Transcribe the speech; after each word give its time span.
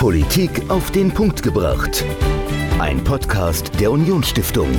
Politik 0.00 0.62
auf 0.70 0.90
den 0.92 1.12
Punkt 1.12 1.42
gebracht. 1.42 2.06
Ein 2.78 3.04
Podcast 3.04 3.70
der 3.78 3.92
Unionsstiftung. 3.92 4.70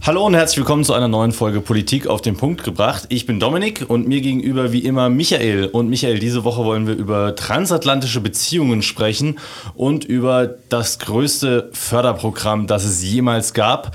Hallo 0.00 0.24
und 0.24 0.32
herzlich 0.32 0.56
willkommen 0.56 0.84
zu 0.84 0.94
einer 0.94 1.08
neuen 1.08 1.32
Folge 1.32 1.60
Politik 1.60 2.06
auf 2.06 2.22
den 2.22 2.34
Punkt 2.34 2.64
gebracht. 2.64 3.04
Ich 3.10 3.26
bin 3.26 3.40
Dominik 3.40 3.84
und 3.88 4.08
mir 4.08 4.22
gegenüber 4.22 4.72
wie 4.72 4.86
immer 4.86 5.10
Michael. 5.10 5.66
Und 5.66 5.90
Michael, 5.90 6.18
diese 6.18 6.44
Woche 6.44 6.64
wollen 6.64 6.86
wir 6.86 6.94
über 6.94 7.36
transatlantische 7.36 8.22
Beziehungen 8.22 8.80
sprechen 8.80 9.38
und 9.74 10.06
über 10.06 10.46
das 10.70 10.98
größte 10.98 11.68
Förderprogramm, 11.74 12.66
das 12.66 12.84
es 12.84 13.02
jemals 13.04 13.52
gab. 13.52 13.94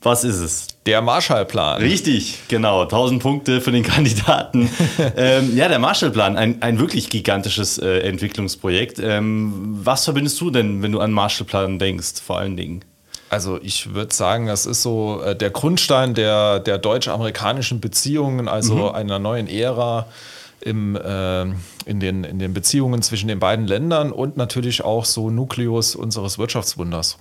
Was 0.00 0.24
ist 0.24 0.40
es? 0.40 0.68
Der 0.86 1.00
Marshallplan. 1.00 1.80
Richtig, 1.80 2.40
genau. 2.48 2.82
1000 2.82 3.22
Punkte 3.22 3.60
für 3.60 3.72
den 3.72 3.82
Kandidaten. 3.82 4.68
ähm, 5.16 5.56
ja, 5.56 5.68
der 5.68 5.78
Marshallplan, 5.78 6.36
ein, 6.36 6.60
ein 6.62 6.78
wirklich 6.78 7.08
gigantisches 7.08 7.78
äh, 7.78 8.00
Entwicklungsprojekt. 8.00 8.98
Ähm, 8.98 9.78
was 9.82 10.04
verbindest 10.04 10.40
du 10.40 10.50
denn, 10.50 10.82
wenn 10.82 10.92
du 10.92 11.00
an 11.00 11.12
Marshallplan 11.12 11.78
denkst, 11.78 12.20
vor 12.24 12.38
allen 12.38 12.56
Dingen? 12.56 12.84
Also 13.30 13.58
ich 13.62 13.94
würde 13.94 14.14
sagen, 14.14 14.46
das 14.46 14.66
ist 14.66 14.82
so 14.82 15.22
äh, 15.22 15.34
der 15.34 15.50
Grundstein 15.50 16.14
der, 16.14 16.60
der 16.60 16.78
deutsch-amerikanischen 16.78 17.80
Beziehungen, 17.80 18.48
also 18.48 18.74
mhm. 18.74 18.94
einer 18.94 19.18
neuen 19.18 19.48
Ära 19.48 20.06
im, 20.60 20.96
äh, 20.96 21.42
in, 21.84 22.00
den, 22.00 22.24
in 22.24 22.38
den 22.38 22.54
Beziehungen 22.54 23.02
zwischen 23.02 23.28
den 23.28 23.38
beiden 23.38 23.66
Ländern 23.66 24.12
und 24.12 24.36
natürlich 24.36 24.84
auch 24.84 25.04
so 25.04 25.30
Nukleus 25.30 25.94
unseres 25.94 26.38
Wirtschaftswunders. 26.38 27.18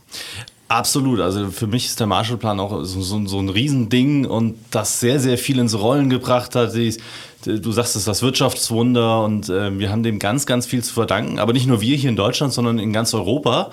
Absolut. 0.73 1.19
Also 1.19 1.51
für 1.51 1.67
mich 1.67 1.85
ist 1.85 1.99
der 1.99 2.07
Marshallplan 2.07 2.59
auch 2.59 2.83
so, 2.83 3.01
so, 3.03 3.23
so 3.27 3.39
ein 3.39 3.49
Riesending 3.49 4.25
und 4.25 4.55
das 4.71 4.99
sehr, 4.99 5.19
sehr 5.19 5.37
viel 5.37 5.59
ins 5.59 5.77
Rollen 5.77 6.09
gebracht 6.09 6.55
hat. 6.55 6.73
Die, 6.73 6.97
du 7.45 7.71
sagst 7.71 7.95
es, 7.95 8.05
das 8.05 8.23
Wirtschaftswunder 8.23 9.23
und 9.23 9.49
äh, 9.49 9.77
wir 9.77 9.91
haben 9.91 10.01
dem 10.01 10.17
ganz, 10.17 10.47
ganz 10.47 10.65
viel 10.65 10.83
zu 10.83 10.91
verdanken. 10.91 11.37
Aber 11.37 11.53
nicht 11.53 11.67
nur 11.67 11.79
wir 11.81 11.95
hier 11.95 12.09
in 12.09 12.15
Deutschland, 12.15 12.53
sondern 12.53 12.79
in 12.79 12.91
ganz 12.91 13.13
Europa. 13.13 13.69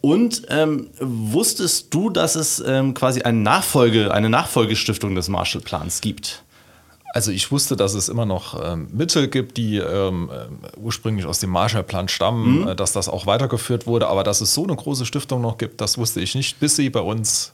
Und 0.00 0.42
ähm, 0.48 0.88
wusstest 0.98 1.94
du, 1.94 2.10
dass 2.10 2.34
es 2.34 2.60
ähm, 2.66 2.94
quasi 2.94 3.22
eine 3.22 3.38
Nachfolge, 3.38 4.12
eine 4.12 4.28
Nachfolgestiftung 4.28 5.14
des 5.14 5.28
Marshallplans 5.28 6.00
gibt? 6.00 6.42
Also 7.12 7.32
ich 7.32 7.50
wusste, 7.50 7.76
dass 7.76 7.94
es 7.94 8.08
immer 8.08 8.24
noch 8.24 8.58
ähm, 8.64 8.88
Mittel 8.92 9.28
gibt, 9.28 9.56
die 9.56 9.78
ähm, 9.78 10.30
äh, 10.30 10.78
ursprünglich 10.78 11.26
aus 11.26 11.40
dem 11.40 11.50
Marshallplan 11.50 12.08
stammen, 12.08 12.60
mhm. 12.60 12.68
äh, 12.68 12.76
dass 12.76 12.92
das 12.92 13.08
auch 13.08 13.26
weitergeführt 13.26 13.86
wurde, 13.86 14.06
aber 14.06 14.22
dass 14.22 14.40
es 14.40 14.54
so 14.54 14.64
eine 14.64 14.76
große 14.76 15.06
Stiftung 15.06 15.40
noch 15.40 15.58
gibt, 15.58 15.80
das 15.80 15.98
wusste 15.98 16.20
ich 16.20 16.34
nicht, 16.34 16.60
bis 16.60 16.76
sie 16.76 16.88
bei 16.88 17.00
uns 17.00 17.52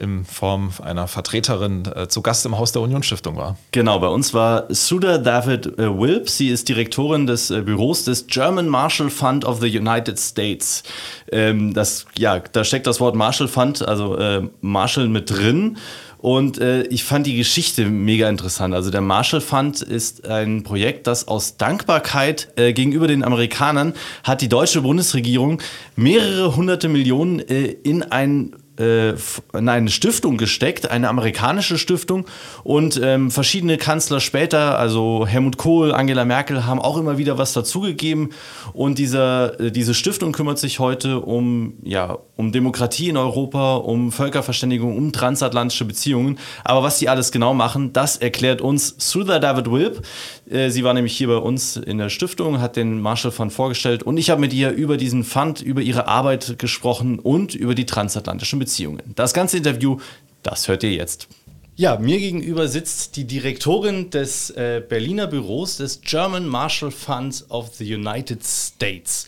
in 0.00 0.24
Form 0.24 0.72
einer 0.82 1.06
Vertreterin 1.06 1.84
äh, 1.94 2.08
zu 2.08 2.22
Gast 2.22 2.46
im 2.46 2.58
Haus 2.58 2.72
der 2.72 2.82
Unionsstiftung 2.82 3.36
war. 3.36 3.56
Genau, 3.72 3.98
bei 3.98 4.08
uns 4.08 4.32
war 4.32 4.64
Sudha 4.70 5.18
David 5.18 5.78
äh, 5.78 5.98
Wilp. 5.98 6.28
Sie 6.30 6.48
ist 6.48 6.68
Direktorin 6.68 7.26
des 7.26 7.50
äh, 7.50 7.60
Büros 7.60 8.04
des 8.04 8.26
German 8.26 8.68
Marshall 8.68 9.10
Fund 9.10 9.44
of 9.44 9.60
the 9.60 9.78
United 9.78 10.18
States. 10.18 10.82
Ähm, 11.30 11.74
das, 11.74 12.06
ja, 12.16 12.38
da 12.38 12.64
steckt 12.64 12.86
das 12.86 12.98
Wort 12.98 13.14
Marshall 13.14 13.48
Fund, 13.48 13.86
also 13.86 14.16
äh, 14.16 14.48
Marshall 14.62 15.08
mit 15.08 15.30
drin. 15.30 15.76
Und 16.20 16.58
äh, 16.58 16.82
ich 16.84 17.04
fand 17.04 17.26
die 17.26 17.36
Geschichte 17.36 17.86
mega 17.86 18.28
interessant. 18.28 18.74
Also 18.74 18.90
der 18.90 19.00
Marshall 19.00 19.40
Fund 19.40 19.80
ist 19.80 20.26
ein 20.26 20.62
Projekt, 20.62 21.06
das 21.06 21.26
aus 21.28 21.56
Dankbarkeit 21.56 22.48
äh, 22.56 22.74
gegenüber 22.74 23.06
den 23.06 23.24
Amerikanern 23.24 23.94
hat 24.22 24.42
die 24.42 24.48
deutsche 24.48 24.82
Bundesregierung 24.82 25.62
mehrere 25.96 26.56
hunderte 26.56 26.88
Millionen 26.88 27.38
äh, 27.38 27.64
in 27.64 28.02
ein 28.02 28.54
äh, 28.80 29.10
in 29.56 29.68
eine 29.68 29.90
Stiftung 29.90 30.36
gesteckt, 30.36 30.90
eine 30.90 31.08
amerikanische 31.08 31.78
Stiftung. 31.78 32.26
Und 32.64 33.00
ähm, 33.02 33.30
verschiedene 33.30 33.76
Kanzler 33.76 34.20
später, 34.20 34.78
also 34.78 35.26
Helmut 35.26 35.56
Kohl, 35.56 35.92
Angela 35.92 36.24
Merkel, 36.24 36.66
haben 36.66 36.80
auch 36.80 36.96
immer 36.96 37.18
wieder 37.18 37.38
was 37.38 37.52
dazugegeben. 37.52 38.30
Und 38.72 38.98
dieser, 38.98 39.60
äh, 39.60 39.70
diese 39.70 39.94
Stiftung 39.94 40.32
kümmert 40.32 40.58
sich 40.58 40.78
heute 40.78 41.20
um, 41.20 41.74
ja, 41.82 42.18
um 42.36 42.52
Demokratie 42.52 43.10
in 43.10 43.16
Europa, 43.16 43.76
um 43.76 44.12
Völkerverständigung, 44.12 44.96
um 44.96 45.12
transatlantische 45.12 45.84
Beziehungen. 45.84 46.38
Aber 46.64 46.82
was 46.82 46.98
sie 46.98 47.08
alles 47.08 47.32
genau 47.32 47.54
machen, 47.54 47.92
das 47.92 48.16
erklärt 48.16 48.60
uns 48.60 48.94
Sudha 48.98 49.38
David 49.38 49.70
Wilp. 49.70 50.06
Äh, 50.50 50.70
sie 50.70 50.84
war 50.84 50.94
nämlich 50.94 51.16
hier 51.16 51.28
bei 51.28 51.36
uns 51.36 51.76
in 51.76 51.98
der 51.98 52.08
Stiftung, 52.08 52.60
hat 52.60 52.76
den 52.76 53.00
Marshall 53.00 53.30
Fund 53.30 53.52
vorgestellt 53.52 54.02
und 54.02 54.16
ich 54.16 54.30
habe 54.30 54.40
mit 54.40 54.52
ihr 54.52 54.70
über 54.70 54.96
diesen 54.96 55.24
Fund, 55.24 55.60
über 55.60 55.82
ihre 55.82 56.08
Arbeit 56.08 56.58
gesprochen 56.58 57.18
und 57.18 57.54
über 57.54 57.74
die 57.74 57.86
transatlantischen 57.86 58.58
Beziehungen. 58.58 58.69
Das 59.14 59.34
ganze 59.34 59.56
Interview, 59.56 59.98
das 60.42 60.68
hört 60.68 60.82
ihr 60.82 60.92
jetzt. 60.92 61.28
Ja, 61.76 61.98
mir 61.98 62.18
gegenüber 62.18 62.68
sitzt 62.68 63.16
die 63.16 63.26
Direktorin 63.26 64.10
des 64.10 64.50
äh, 64.50 64.82
Berliner 64.86 65.26
Büros 65.26 65.78
des 65.78 66.02
German 66.02 66.46
Marshall 66.46 66.90
Fund 66.90 67.46
of 67.48 67.74
the 67.76 67.94
United 67.94 68.44
States. 68.44 69.26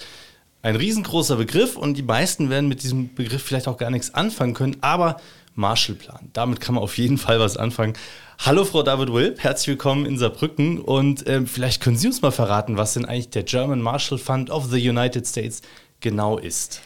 Ein 0.61 0.77
riesengroßer 0.77 1.37
Begriff 1.37 1.77
und 1.77 1.95
die 1.95 2.03
meisten 2.03 2.51
werden 2.51 2.69
mit 2.69 2.83
diesem 2.83 3.15
Begriff 3.15 3.43
vielleicht 3.43 3.69
auch 3.69 3.79
gar 3.79 3.91
nichts 3.91 4.13
anfangen 4.15 4.55
können, 4.55 4.77
aber 4.81 5.17
Marshallplan, 5.55 6.31
damit 6.33 6.61
kann 6.61 6.75
man 6.75 6.85
auf 6.85 6.99
jeden 6.99 7.19
Fall 7.19 7.41
was 7.41 7.57
anfangen. 7.57 7.95
Hallo 8.39 8.65
Frau 8.65 8.83
David 8.83 9.13
Wilp, 9.13 9.43
herzlich 9.43 9.69
willkommen 9.69 10.07
in 10.07 10.19
Saarbrücken 10.19 10.79
und 10.79 11.29
ähm, 11.29 11.47
vielleicht 11.47 11.83
können 11.83 11.97
Sie 11.97 12.07
uns 12.07 12.23
mal 12.23 12.33
verraten, 12.33 12.77
was 12.77 12.95
denn 12.95 13.05
eigentlich 13.05 13.31
der 13.31 13.43
German 13.43 13.81
Marshall 13.81 14.19
Fund 14.19 14.51
of 14.51 14.67
the 14.67 14.89
United 14.89 15.27
States 15.27 15.63
genau 16.01 16.39
ist. 16.39 16.81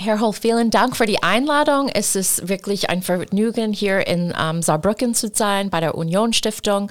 Herr 0.00 0.20
Hol, 0.20 0.32
vielen 0.32 0.70
Dank 0.70 0.96
für 0.96 1.06
die 1.06 1.24
Einladung. 1.24 1.88
Es 1.88 2.14
ist 2.14 2.48
wirklich 2.48 2.88
ein 2.88 3.02
Vergnügen, 3.02 3.72
hier 3.72 4.06
in 4.06 4.32
ähm, 4.40 4.62
Saarbrücken 4.62 5.12
zu 5.12 5.28
sein, 5.34 5.70
bei 5.70 5.80
der 5.80 5.96
Union 5.96 6.32
Stiftung. 6.32 6.88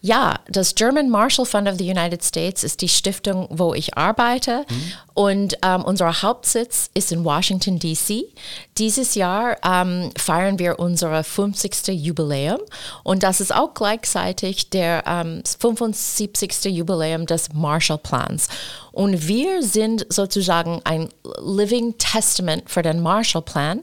Ja, 0.00 0.40
das 0.48 0.74
German 0.74 1.10
Marshall 1.10 1.46
Fund 1.46 1.68
of 1.68 1.76
the 1.78 1.88
United 1.88 2.24
States 2.24 2.64
ist 2.64 2.80
die 2.80 2.88
Stiftung, 2.88 3.46
wo 3.50 3.72
ich 3.72 3.96
arbeite. 3.96 4.64
Mhm. 4.68 4.92
Und 5.14 5.58
ähm, 5.62 5.84
unser 5.84 6.22
Hauptsitz 6.22 6.90
ist 6.92 7.12
in 7.12 7.24
Washington, 7.24 7.78
D.C. 7.78 8.24
Dieses 8.78 9.14
Jahr 9.14 9.56
ähm, 9.64 10.10
feiern 10.16 10.58
wir 10.58 10.80
unser 10.80 11.22
50. 11.22 11.88
Jubiläum. 11.88 12.58
Und 13.04 13.22
das 13.22 13.40
ist 13.40 13.54
auch 13.54 13.74
gleichzeitig 13.74 14.70
der 14.70 15.04
75. 15.04 16.64
Ähm, 16.64 16.72
Jubiläum 16.72 17.26
des 17.26 17.52
Marshall 17.52 17.98
Plans. 17.98 18.48
Und 18.92 19.28
wir 19.28 19.62
sind 19.62 20.06
sozusagen 20.08 20.80
ein 20.84 21.08
Living 21.42 21.96
Testament 21.98 22.68
für 22.68 22.82
den 22.82 23.00
Marshall 23.00 23.42
Plan. 23.42 23.82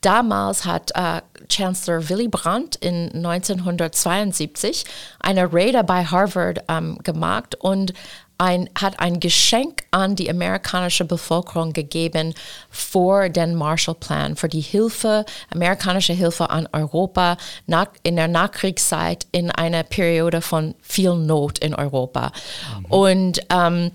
Damals 0.00 0.64
hat 0.64 0.90
äh, 0.94 1.20
Chancellor 1.48 2.08
Willy 2.08 2.28
Brandt 2.28 2.76
in 2.76 3.10
1972 3.14 4.84
eine 5.20 5.52
Rede 5.52 5.84
bei 5.84 6.04
Harvard 6.04 6.64
ähm, 6.68 6.98
gemacht 7.02 7.54
und 7.56 7.92
ein, 8.38 8.70
hat 8.80 9.00
ein 9.00 9.18
Geschenk 9.18 9.82
an 9.90 10.14
die 10.14 10.30
amerikanische 10.30 11.04
Bevölkerung 11.04 11.72
gegeben 11.72 12.34
für 12.70 13.28
den 13.28 13.56
Marshall 13.56 13.96
Plan, 13.96 14.36
für 14.36 14.48
die 14.48 14.60
Hilfe, 14.60 15.24
amerikanische 15.52 16.12
Hilfe 16.12 16.48
an 16.50 16.68
Europa 16.72 17.36
nach, 17.66 17.88
in 18.04 18.14
der 18.14 18.28
Nachkriegszeit 18.28 19.26
in 19.32 19.50
einer 19.50 19.82
Periode 19.82 20.40
von 20.40 20.76
viel 20.80 21.14
Not 21.14 21.58
in 21.58 21.74
Europa. 21.74 22.30
Mhm. 22.78 22.84
Und 22.86 23.40
ähm, 23.50 23.90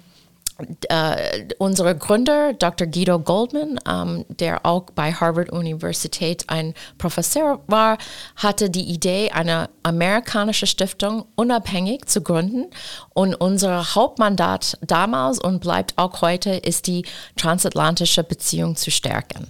äh, 0.90 1.46
unsere 1.58 1.96
Gründer, 1.98 2.54
Dr. 2.54 2.88
Guido 2.88 3.20
Goldman, 3.20 3.80
ähm, 3.90 4.26
der 4.30 4.66
auch 4.66 4.84
bei 4.96 5.12
Harvard 5.12 5.52
Universität 5.52 6.46
ein 6.48 6.74
Professor 6.98 7.62
war, 7.68 7.98
hatte 8.36 8.70
die 8.70 8.84
Idee, 8.84 9.32
eine 9.32 9.70
amerikanische 9.82 10.68
Stiftung 10.68 11.26
unabhängig 11.36 12.06
zu 12.06 12.22
gründen. 12.22 12.66
Und 13.14 13.36
unser 13.36 13.96
Hauptmandat 13.96 14.78
damals 14.82 15.40
und 15.40 15.60
bleibt 15.60 15.98
auch 15.98 16.22
heute, 16.22 16.52
ist 16.52 16.88
die 16.88 17.06
transatlantische 17.36 18.24
Beziehung 18.24 18.76
zu 18.76 18.92
stärken. 18.92 19.48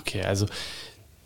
Okay, 0.00 0.22
also 0.22 0.46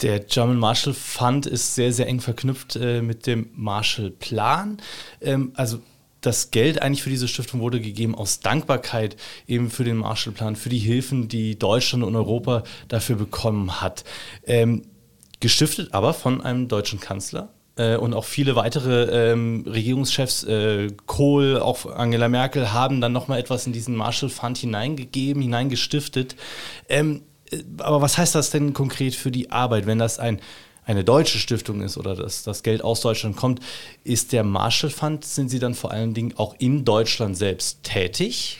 der 0.03 0.21
German 0.21 0.59
Marshall 0.59 0.95
Fund 0.95 1.47
ist 1.47 1.75
sehr, 1.75 1.93
sehr 1.93 2.07
eng 2.07 2.21
verknüpft 2.21 2.77
äh, 2.77 3.01
mit 3.01 3.27
dem 3.27 3.51
Marshall 3.55 4.11
Plan. 4.11 4.79
Ähm, 5.21 5.53
also 5.55 5.81
das 6.27 6.51
Geld 6.51 6.83
eigentlich 6.83 7.03
für 7.03 7.11
diese 7.11 7.29
Stiftung 7.29 7.61
wurde 7.61 7.81
gegeben 7.81 8.15
aus 8.15 8.41
Dankbarkeit 8.41 9.17
eben 9.47 9.71
für 9.71 9.85
den 9.85 9.97
Marshallplan, 9.97 10.57
für 10.57 10.69
die 10.69 10.79
Hilfen, 10.79 11.29
die 11.29 11.59
Deutschland 11.59 12.05
und 12.05 12.17
Europa 12.17 12.65
dafür 12.89 13.17
bekommen 13.17 13.81
hat. 13.81 14.05
Ähm, 14.45 14.83
gestiftet 15.41 15.95
aber 15.95 16.15
von 16.15 16.41
einem 16.41 16.69
deutschen 16.69 16.99
Kanzler, 17.01 17.53
äh, 17.77 17.97
und 17.97 18.15
auch 18.15 18.25
viele 18.25 18.57
weitere 18.57 19.33
ähm, 19.33 19.65
Regierungschefs, 19.67 20.45
äh, 20.45 20.89
Kohl, 21.07 21.61
auch 21.61 21.87
Angela 21.87 22.29
Merkel, 22.29 22.73
haben 22.73 23.01
dann 23.01 23.13
nochmal 23.13 23.39
etwas 23.39 23.67
in 23.67 23.73
diesen 23.73 23.95
Marshall 23.95 24.31
Fund 24.31 24.59
hineingegeben, 24.59 25.43
hineingestiftet. 25.43 26.37
Ähm, 26.89 27.23
äh, 27.51 27.63
aber 27.79 28.01
was 28.01 28.19
heißt 28.19 28.35
das 28.35 28.51
denn 28.51 28.73
konkret 28.73 29.15
für 29.15 29.31
die 29.31 29.51
Arbeit, 29.51 29.87
wenn 29.87 29.99
das 29.99 30.19
ein 30.19 30.41
eine 30.87 31.03
deutsche 31.05 31.39
Stiftung 31.39 31.83
ist 31.83 31.99
oder 31.99 32.15
dass 32.15 32.45
das 32.45 32.63
Geld 32.63 32.83
aus 32.83 33.01
Deutschland 33.01 33.37
kommt, 33.37 33.61
ist 34.05 34.33
der 34.33 34.45
Marshall 34.45 34.91
Fund, 34.91 35.25
sind 35.25 35.51
Sie 35.51 35.59
dann 35.59 35.75
vor 35.75 35.91
allen 35.91 36.15
Dingen 36.15 36.35
auch 36.37 36.55
in 36.59 36.85
Deutschland 36.85 37.37
selbst 37.37 37.83
tätig? 37.83 38.59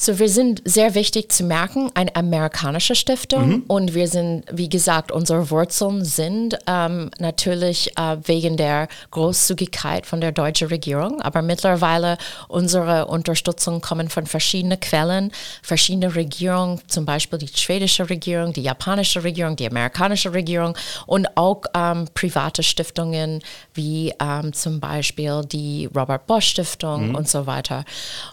So, 0.00 0.20
wir 0.20 0.28
sind 0.28 0.62
sehr 0.64 0.94
wichtig 0.94 1.32
zu 1.32 1.42
merken, 1.42 1.90
eine 1.94 2.14
amerikanische 2.14 2.94
Stiftung 2.94 3.48
mhm. 3.48 3.62
und 3.66 3.94
wir 3.94 4.06
sind, 4.06 4.44
wie 4.48 4.68
gesagt, 4.68 5.10
unsere 5.10 5.50
Wurzeln 5.50 6.04
sind 6.04 6.56
ähm, 6.68 7.10
natürlich 7.18 7.98
äh, 7.98 8.16
wegen 8.22 8.56
der 8.56 8.86
Großzügigkeit 9.10 10.06
von 10.06 10.20
der 10.20 10.30
deutschen 10.30 10.68
Regierung, 10.68 11.20
aber 11.20 11.42
mittlerweile 11.42 12.16
unsere 12.46 13.06
Unterstützung 13.06 13.80
kommen 13.80 14.08
von 14.08 14.26
verschiedenen 14.26 14.78
Quellen, 14.78 15.32
verschiedene 15.62 16.14
Regierungen, 16.14 16.80
zum 16.86 17.04
Beispiel 17.04 17.40
die 17.40 17.48
schwedische 17.48 18.08
Regierung, 18.08 18.52
die 18.52 18.62
japanische 18.62 19.24
Regierung, 19.24 19.56
die 19.56 19.66
amerikanische 19.66 20.32
Regierung 20.32 20.76
und 21.06 21.36
auch 21.36 21.62
ähm, 21.74 22.06
private 22.14 22.62
Stiftungen 22.62 23.42
wie 23.74 24.14
ähm, 24.22 24.52
zum 24.52 24.78
Beispiel 24.78 25.42
die 25.44 25.86
Robert 25.92 26.28
Bosch 26.28 26.46
Stiftung 26.46 27.08
mhm. 27.08 27.14
und 27.16 27.28
so 27.28 27.48
weiter. 27.48 27.84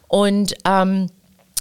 Und 0.07 0.53
ähm, 0.63 1.09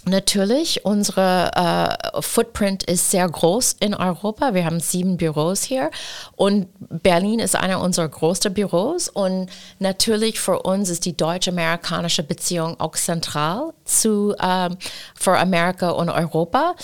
Natürlich, 0.06 0.84
unsere 0.84 1.50
äh, 1.54 2.20
Footprint 2.20 2.82
ist 2.82 3.10
sehr 3.10 3.26
groß 3.26 3.76
in 3.80 3.94
Europa. 3.94 4.52
Wir 4.52 4.66
haben 4.66 4.80
sieben 4.80 5.16
Büros 5.16 5.62
hier 5.62 5.90
und 6.36 6.68
Berlin 7.02 7.38
ist 7.38 7.56
einer 7.56 7.80
unserer 7.80 8.08
größten 8.08 8.52
Büros. 8.52 9.08
Und 9.08 9.48
natürlich 9.78 10.40
für 10.40 10.60
uns 10.60 10.90
ist 10.90 11.06
die 11.06 11.16
deutsch-amerikanische 11.16 12.22
Beziehung 12.22 12.78
auch 12.80 12.96
zentral 12.96 13.72
zu 13.84 14.34
ähm, 14.42 14.76
für 15.14 15.38
Amerika 15.38 15.90
und 15.90 16.10
Europa. 16.10 16.74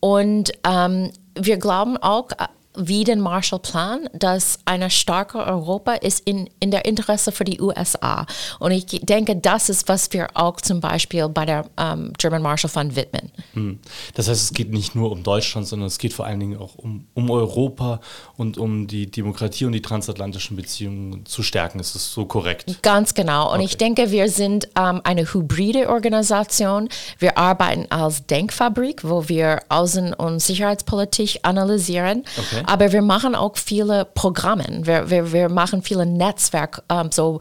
Und 0.00 0.52
ähm, 0.68 1.12
wir 1.34 1.56
glauben 1.56 1.96
auch, 1.96 2.28
wie 2.76 3.04
den 3.04 3.20
Marshallplan, 3.20 4.08
dass 4.12 4.58
eine 4.64 4.90
starke 4.90 5.38
Europa 5.38 5.94
ist 5.94 6.20
in, 6.26 6.48
in 6.60 6.70
der 6.70 6.84
Interesse 6.84 7.32
für 7.32 7.44
die 7.44 7.60
USA. 7.60 8.26
Und 8.58 8.72
ich 8.72 8.86
denke, 8.86 9.36
das 9.36 9.68
ist, 9.68 9.88
was 9.88 10.12
wir 10.12 10.28
auch 10.34 10.60
zum 10.60 10.80
Beispiel 10.80 11.28
bei 11.28 11.44
der 11.44 11.66
ähm, 11.76 12.12
German 12.18 12.42
Marshall 12.42 12.70
Fund 12.70 12.96
widmen. 12.96 13.30
Hm. 13.54 13.78
Das 14.14 14.28
heißt, 14.28 14.42
es 14.42 14.52
geht 14.52 14.72
nicht 14.72 14.94
nur 14.94 15.10
um 15.12 15.22
Deutschland, 15.22 15.66
sondern 15.66 15.86
es 15.86 15.98
geht 15.98 16.12
vor 16.12 16.26
allen 16.26 16.40
Dingen 16.40 16.58
auch 16.58 16.74
um, 16.76 17.06
um 17.14 17.30
Europa 17.30 18.00
und 18.36 18.58
um 18.58 18.86
die 18.86 19.10
Demokratie 19.10 19.64
und 19.64 19.72
die 19.72 19.82
transatlantischen 19.82 20.56
Beziehungen 20.56 21.26
zu 21.26 21.42
stärken. 21.42 21.80
Ist 21.80 21.94
das 21.94 22.12
so 22.12 22.24
korrekt? 22.24 22.82
Ganz 22.82 23.14
genau. 23.14 23.48
Und 23.48 23.56
okay. 23.56 23.64
ich 23.64 23.76
denke, 23.76 24.10
wir 24.10 24.28
sind 24.28 24.68
ähm, 24.76 25.00
eine 25.04 25.32
hybride 25.32 25.88
Organisation. 25.88 26.88
Wir 27.18 27.38
arbeiten 27.38 27.86
als 27.90 28.26
Denkfabrik, 28.26 29.04
wo 29.04 29.28
wir 29.28 29.60
Außen- 29.68 30.14
und 30.14 30.40
Sicherheitspolitik 30.40 31.40
analysieren. 31.42 32.24
Okay. 32.36 32.62
Aber 32.66 32.92
wir 32.92 33.02
machen 33.02 33.34
auch 33.34 33.56
viele 33.56 34.04
Programme. 34.04 34.64
Wir, 34.82 35.10
wir, 35.10 35.32
wir 35.32 35.48
machen 35.48 35.82
viele 35.82 36.06
Netzwerk, 36.06 36.82
um, 36.90 36.98
ähm, 36.98 37.10
so 37.12 37.40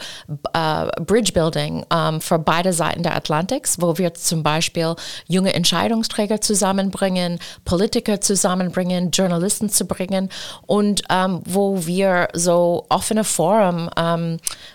uh, 0.55 0.87
Bridge 1.05 1.31
Building 1.33 1.85
ähm, 1.91 2.21
für 2.21 2.39
beide 2.39 2.73
Seiten 2.73 3.03
der 3.03 3.15
Atlantiks, 3.15 3.81
wo 3.81 3.97
wir 3.97 4.13
zum 4.13 4.43
Beispiel 4.43 4.95
junge 5.27 5.53
Entscheidungsträger 5.53 6.41
zusammenbringen, 6.41 7.39
Politiker 7.65 8.21
zusammenbringen, 8.21 9.11
Journalisten 9.11 9.69
zu 9.69 9.85
bringen 9.85 10.29
und 10.65 11.01
ähm, 11.09 11.41
wo 11.45 11.85
wir 11.85 12.29
so 12.33 12.85
offene 12.89 13.23
Foren 13.23 13.89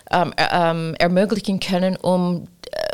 ermöglichen 0.09 1.59
können, 1.59 1.95
um 1.95 2.47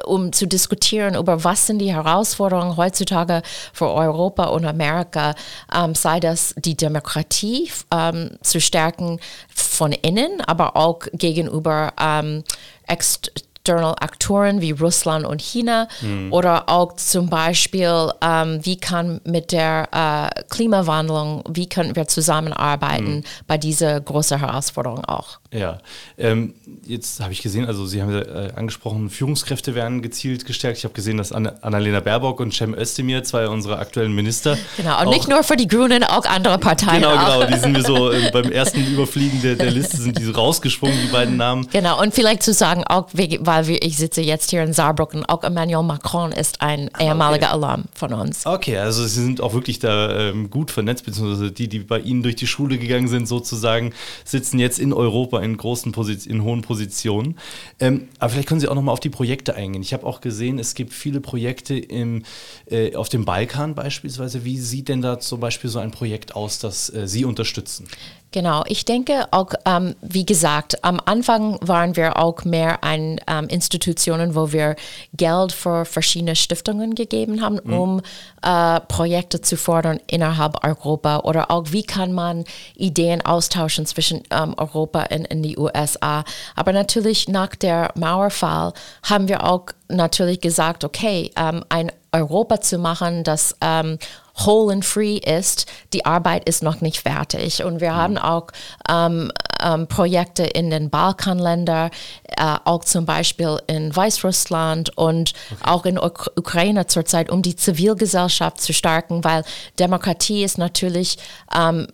um 0.08 0.32
zu 0.34 0.48
diskutieren 0.48 1.16
über 1.16 1.44
was 1.44 1.68
sind 1.68 1.80
die 1.80 1.94
Herausforderungen 1.94 2.78
heutzutage 2.78 3.42
für 3.74 3.90
Europa 3.92 4.46
und 4.46 4.66
Amerika, 4.66 5.36
ähm, 5.74 5.96
sei 5.96 6.20
das 6.20 6.54
die 6.58 6.76
Demokratie 6.76 7.72
ähm, 7.92 8.32
zu 8.42 8.60
stärken 8.62 9.20
von 9.54 9.92
innen, 9.92 10.42
aber 10.42 10.76
auch 10.76 11.00
gegenüber 11.14 11.94
ähm, 12.00 12.44
external 12.88 13.96
Aktoren 14.00 14.62
wie 14.62 14.72
Russland 14.72 15.26
und 15.26 15.42
China 15.42 15.88
mhm. 16.02 16.32
oder 16.32 16.70
auch 16.70 16.96
zum 16.96 17.30
Beispiel, 17.30 18.12
ähm, 18.22 18.60
wie 18.64 18.78
kann 18.78 19.20
mit 19.26 19.52
der 19.52 19.90
äh, 19.92 20.44
Klimawandlung, 20.50 21.44
wie 21.50 21.68
können 21.68 21.96
wir 21.96 22.08
zusammenarbeiten 22.08 23.18
mhm. 23.18 23.24
bei 23.46 23.58
dieser 23.58 24.00
großen 24.00 24.40
Herausforderung 24.40 25.04
auch. 25.06 25.40
Ja, 25.54 25.78
ähm, 26.18 26.56
jetzt 26.86 27.22
habe 27.22 27.32
ich 27.32 27.42
gesehen, 27.42 27.66
also 27.66 27.86
Sie 27.86 28.02
haben 28.02 28.14
äh, 28.14 28.52
angesprochen, 28.56 29.10
Führungskräfte 29.10 29.76
werden 29.76 30.02
gezielt 30.02 30.46
gestärkt. 30.46 30.78
Ich 30.78 30.84
habe 30.84 30.94
gesehen, 30.94 31.18
dass 31.18 31.32
Anne 31.32 31.64
Annalena 31.64 32.02
Baerbock 32.02 32.42
und 32.42 32.54
Cem 32.54 32.74
Özdemir, 32.74 33.24
zwei 33.24 33.48
unserer 33.48 33.80
aktuellen 33.80 34.14
Minister. 34.14 34.58
Genau, 34.76 35.02
und 35.02 35.10
nicht 35.10 35.30
nur 35.30 35.44
für 35.44 35.56
die 35.56 35.68
Grünen, 35.68 36.04
auch 36.04 36.26
andere 36.26 36.58
Parteien. 36.58 37.02
Genau, 37.02 37.16
auch. 37.16 37.40
genau, 37.40 37.52
die 37.52 37.60
sind 37.60 37.72
mir 37.72 37.82
so 37.82 38.12
äh, 38.12 38.30
beim 38.32 38.52
ersten 38.52 38.86
Überfliegen 38.86 39.42
der, 39.42 39.56
der 39.56 39.72
Liste 39.72 39.96
sind 39.96 40.18
die 40.20 40.24
so 40.24 40.34
rausgesprungen, 40.34 40.98
die 41.02 41.12
beiden 41.12 41.38
Namen. 41.38 41.68
Genau, 41.72 42.02
und 42.02 42.14
vielleicht 42.14 42.44
zu 42.44 42.52
sagen, 42.52 42.84
auch 42.84 43.08
weil 43.14 43.68
wir, 43.68 43.82
ich 43.82 43.96
sitze 43.96 44.22
jetzt 44.22 44.50
hier 44.50 44.64
in 44.64 44.74
Saarbrücken, 44.74 45.26
auch 45.26 45.44
Emmanuel 45.44 45.84
Macron 45.84 46.34
ist 46.34 46.62
ein 46.62 46.90
ah, 46.94 47.04
ehemaliger 47.04 47.48
okay. 47.48 47.56
Alarm 47.56 47.84
von 47.94 48.14
uns. 48.14 48.46
Okay, 48.46 48.78
also 48.78 49.06
Sie 49.06 49.24
sind 49.24 49.40
auch 49.40 49.54
wirklich 49.54 49.80
da 49.80 50.30
ähm, 50.30 50.50
gut 50.50 50.72
vernetzt, 50.72 51.06
beziehungsweise 51.06 51.52
die, 51.52 51.70
die 51.70 51.80
bei 51.80 52.00
Ihnen 52.00 52.22
durch 52.22 52.36
die 52.36 52.48
Schule 52.48 52.78
gegangen 52.78 53.08
sind, 53.08 53.28
sozusagen, 53.28 53.94
sitzen 54.26 54.60
jetzt 54.60 54.80
in 54.80 54.92
Europa 54.92 55.37
in 55.42 55.58
großen 55.58 55.92
Positionen, 55.92 56.40
in 56.40 56.44
hohen 56.44 56.62
Positionen. 56.62 57.38
Ähm, 57.80 58.08
aber 58.20 58.32
vielleicht 58.32 58.48
können 58.48 58.60
Sie 58.60 58.68
auch 58.68 58.76
noch 58.76 58.82
mal 58.82 58.92
auf 58.92 59.00
die 59.00 59.10
Projekte 59.10 59.56
eingehen. 59.56 59.82
Ich 59.82 59.94
habe 59.94 60.06
auch 60.06 60.22
gesehen, 60.22 60.60
es 60.60 60.76
gibt 60.76 60.94
viele 60.94 61.22
Projekte 61.22 61.78
im, 61.78 62.24
äh, 62.70 62.96
auf 62.96 63.10
dem 63.10 63.26
Balkan 63.26 63.76
beispielsweise. 63.76 64.46
Wie 64.46 64.58
sieht 64.58 64.90
denn 64.90 65.02
da 65.02 65.20
zum 65.20 65.40
Beispiel 65.40 65.70
so 65.70 65.80
ein 65.80 65.92
Projekt 65.92 66.36
aus, 66.36 66.60
das 66.60 66.94
äh, 66.94 67.08
Sie 67.08 67.26
unterstützen? 67.26 67.88
Genau, 68.32 68.64
ich 68.68 68.84
denke 68.84 69.26
auch, 69.32 69.54
ähm, 69.66 69.96
wie 70.02 70.26
gesagt, 70.26 70.84
am 70.84 71.00
Anfang 71.06 71.58
waren 71.62 71.96
wir 71.96 72.18
auch 72.18 72.44
mehr 72.44 72.84
an 72.84 73.22
ähm, 73.26 73.48
Institutionen, 73.48 74.36
wo 74.36 74.52
wir 74.52 74.76
Geld 75.14 75.54
für 75.54 75.86
verschiedene 75.86 76.36
Stiftungen 76.36 76.94
gegeben 76.94 77.42
haben, 77.42 77.60
mhm. 77.64 77.74
um 77.74 78.02
äh, 78.42 78.82
Projekte 78.82 79.40
zu 79.40 79.56
fordern 79.56 80.02
innerhalb 80.08 80.64
Europa 80.66 81.20
oder 81.20 81.50
auch 81.52 81.68
wie 81.72 81.84
kann 81.84 82.12
man 82.12 82.44
Ideen 82.76 83.26
austauschen 83.26 83.86
zwischen 83.86 84.24
ähm, 84.30 84.56
Europa 84.58 85.06
und 85.10 85.26
in 85.28 85.42
die 85.42 85.58
USA. 85.58 86.26
Aber 86.56 86.74
natürlich 86.74 87.30
nach 87.30 87.56
der 87.56 87.92
Mauerfall 87.96 88.74
haben 89.04 89.30
wir 89.30 89.46
auch 89.46 89.68
natürlich 89.88 90.42
gesagt, 90.42 90.84
okay, 90.84 91.32
ähm, 91.38 91.64
ein 91.70 91.92
Europa 92.12 92.62
zu 92.62 92.78
machen, 92.78 93.24
das 93.24 93.56
ähm, 93.62 93.98
whole 94.46 94.72
and 94.72 94.86
free 94.86 95.18
ist, 95.18 95.66
die 95.94 96.06
Arbeit 96.06 96.48
ist 96.48 96.64
noch 96.64 96.82
nicht 96.82 97.02
fertig. 97.02 97.64
Und 97.64 97.82
wir 97.82 97.92
mhm. 97.92 97.96
haben 97.96 98.18
auch 98.18 98.48
ähm, 98.90 99.32
ähm, 99.64 99.88
Projekte 99.88 100.44
in 100.44 100.70
den 100.70 100.90
Balkanländern, 100.90 101.90
äh, 102.24 102.56
auch 102.64 102.86
zum 102.86 103.06
Beispiel 103.06 103.60
in 103.68 103.96
Weißrussland 103.96 104.96
und 104.98 105.34
okay. 105.52 105.62
auch 105.64 105.86
in 105.86 105.98
Uk 105.98 106.32
Ukraine 106.36 106.88
zurzeit, 106.88 107.30
um 107.30 107.42
die 107.42 107.56
Zivilgesellschaft 107.56 108.62
zu 108.62 108.74
stärken, 108.74 109.24
weil 109.24 109.44
Demokratie 109.80 110.44
ist 110.44 110.58
natürlich 110.58 111.18
ähm, 111.56 111.88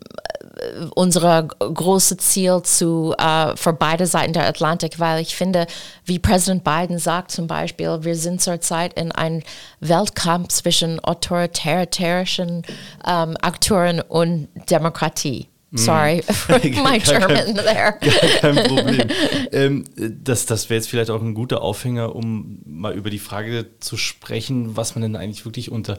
unser 0.95 1.43
großes 1.43 2.17
Ziel 2.17 2.61
zu, 2.63 3.13
uh, 3.19 3.55
für 3.55 3.73
beide 3.73 4.05
Seiten 4.05 4.33
der 4.33 4.47
Atlantik, 4.47 4.99
weil 4.99 5.21
ich 5.21 5.35
finde, 5.35 5.67
wie 6.05 6.19
Präsident 6.19 6.63
Biden 6.63 6.99
sagt 6.99 7.31
zum 7.31 7.47
Beispiel, 7.47 7.99
wir 8.01 8.15
sind 8.15 8.41
zurzeit 8.41 8.93
in 8.93 9.11
einem 9.11 9.41
Weltkampf 9.79 10.49
zwischen 10.49 10.99
autoritärischen 10.99 12.63
um, 13.03 13.35
Akteuren 13.41 14.01
und 14.01 14.47
Demokratie. 14.69 15.47
Mm. 15.71 15.77
Sorry 15.77 16.21
for 16.31 16.59
my 16.83 16.99
German 16.99 17.55
there. 17.55 17.97
Kein 18.39 18.55
Problem. 18.55 19.07
ähm, 19.51 19.85
das 19.95 20.45
das 20.45 20.69
wäre 20.69 20.77
jetzt 20.77 20.87
vielleicht 20.87 21.09
auch 21.09 21.21
ein 21.21 21.33
guter 21.33 21.61
Aufhänger, 21.63 22.15
um 22.15 22.59
mal 22.65 22.93
über 22.93 23.09
die 23.09 23.19
Frage 23.19 23.65
zu 23.79 23.97
sprechen, 23.97 24.77
was 24.77 24.95
man 24.95 25.01
denn 25.01 25.15
eigentlich 25.15 25.45
wirklich 25.45 25.71
unter 25.71 25.97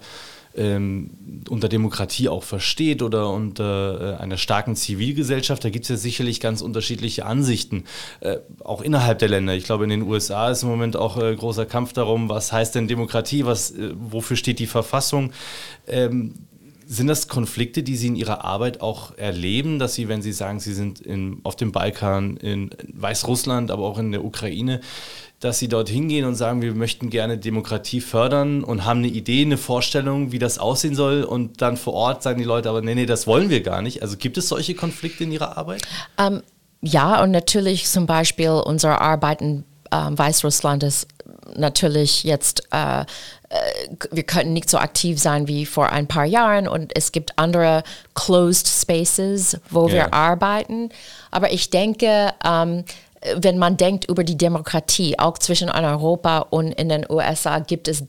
ähm, 0.57 1.11
unter 1.49 1.69
Demokratie 1.69 2.29
auch 2.29 2.43
versteht 2.43 3.03
oder 3.03 3.31
unter 3.31 4.19
äh, 4.19 4.23
einer 4.23 4.37
starken 4.37 4.77
Zivilgesellschaft. 4.77 5.65
Da 5.65 5.71
gibt 5.71 5.85
es 5.85 5.89
ja 5.89 5.97
sicherlich 5.97 6.41
ganz 6.41 6.61
unterschiedliche 6.61 7.27
Ansichten, 7.27 7.85
äh, 8.21 8.39
auch 8.63 8.83
innerhalb 8.83 9.19
der 9.19 9.29
Länder. 9.29 9.55
Ich 9.55 9.65
glaube, 9.65 9.85
in 9.85 9.91
den 9.91 10.03
USA 10.03 10.51
ist 10.51 10.63
im 10.63 10.69
Moment 10.69 10.97
auch 10.97 11.17
äh, 11.17 11.35
großer 11.35 11.67
Kampf 11.67 11.93
darum, 11.93 12.29
was 12.29 12.53
heißt 12.53 12.75
denn 12.75 12.89
Demokratie, 12.89 13.45
was, 13.45 13.73
äh, 13.73 13.93
wofür 13.95 14.37
steht 14.37 14.59
die 14.59 14.67
Verfassung. 14.67 15.33
Ähm, 15.87 16.35
sind 16.87 17.07
das 17.07 17.29
Konflikte, 17.29 17.83
die 17.83 17.97
Sie 17.97 18.09
in 18.09 18.17
Ihrer 18.17 18.45
Arbeit 18.45 18.81
auch 18.81 19.17
erleben, 19.17 19.79
dass 19.79 19.95
Sie, 19.95 20.09
wenn 20.09 20.23
Sie 20.23 20.33
sagen, 20.33 20.61
Sie 20.61 20.75
sind 20.75 21.01
in, 21.01 21.41
auf 21.43 21.57
dem 21.57 21.73
Balkan, 21.73 22.37
in 22.37 22.71
Weißrussland, 22.93 23.71
aber 23.71 23.85
auch 23.85 23.99
in 23.99 24.13
der 24.13 24.25
Ukraine, 24.25 24.81
dass 25.45 25.59
Sie 25.59 25.69
dort 25.69 25.89
hingehen 25.89 26.25
und 26.25 26.35
sagen, 26.35 26.63
wir 26.63 26.75
möchten 26.75 27.11
gerne 27.11 27.37
Demokratie 27.37 28.01
fördern 28.01 28.65
und 28.65 28.85
haben 28.85 28.99
eine 28.99 29.09
Idee, 29.09 29.43
eine 29.43 29.59
Vorstellung, 29.59 30.33
wie 30.33 30.39
das 30.39 30.59
aussehen 30.59 30.95
soll 30.95 31.23
und 31.23 31.61
dann 31.61 31.77
vor 31.77 31.93
Ort 31.93 32.23
sagen 32.23 32.39
die 32.39 32.45
Leute 32.45 32.71
aber, 32.71 32.81
nee, 32.81 32.95
nee, 32.95 33.07
das 33.07 33.27
wollen 33.27 33.51
wir 33.51 33.63
gar 33.63 33.83
nicht. 33.83 34.03
Also 34.03 34.17
gibt 34.17 34.39
es 34.39 34.49
solche 34.49 34.75
Konflikte 34.75 35.25
in 35.25 35.33
Ihrer 35.33 35.59
Arbeit? 35.59 35.83
Um, 36.19 36.27
ähm, 36.27 36.43
ja, 36.81 37.23
und 37.23 37.31
natürlich 37.31 37.87
zum 37.87 38.07
Beispiel 38.07 38.51
unsere 38.51 39.01
Arbeit 39.01 39.41
in 39.41 39.65
ähm, 39.93 40.19
Weißrussland 40.19 40.83
ist 40.83 41.07
natürlich 41.57 42.25
jetzt, 42.25 42.65
äh, 42.73 43.03
äh, 43.03 43.05
wir 44.11 44.23
könnten 44.23 44.53
nicht 44.53 44.69
so 44.69 44.79
aktiv 44.79 45.21
sein 45.21 45.47
wie 45.47 45.67
vor 45.67 45.91
ein 45.91 46.07
paar 46.07 46.25
Jahren 46.25 46.69
und 46.69 46.93
es 46.97 47.13
gibt 47.13 47.39
andere 47.39 47.83
Closed 48.15 48.67
Spaces, 48.67 49.59
wo 49.71 49.87
yeah. 49.87 49.95
wir 49.95 50.15
arbeiten. 50.15 50.89
Aber 51.31 51.53
ich 51.53 51.71
denke, 51.71 52.33
ähm, 52.45 52.85
wenn 53.37 53.59
man 53.59 53.77
denkt 53.77 54.09
über 54.09 54.25
die 54.25 54.39
Demokratie, 54.39 55.19
auch 55.19 55.39
zwischen 55.39 55.71
Europa 55.71 56.39
und 56.51 56.73
in 56.73 56.89
den 56.89 57.07
USA, 57.09 57.59
gibt 57.59 57.89
es 57.89 58.05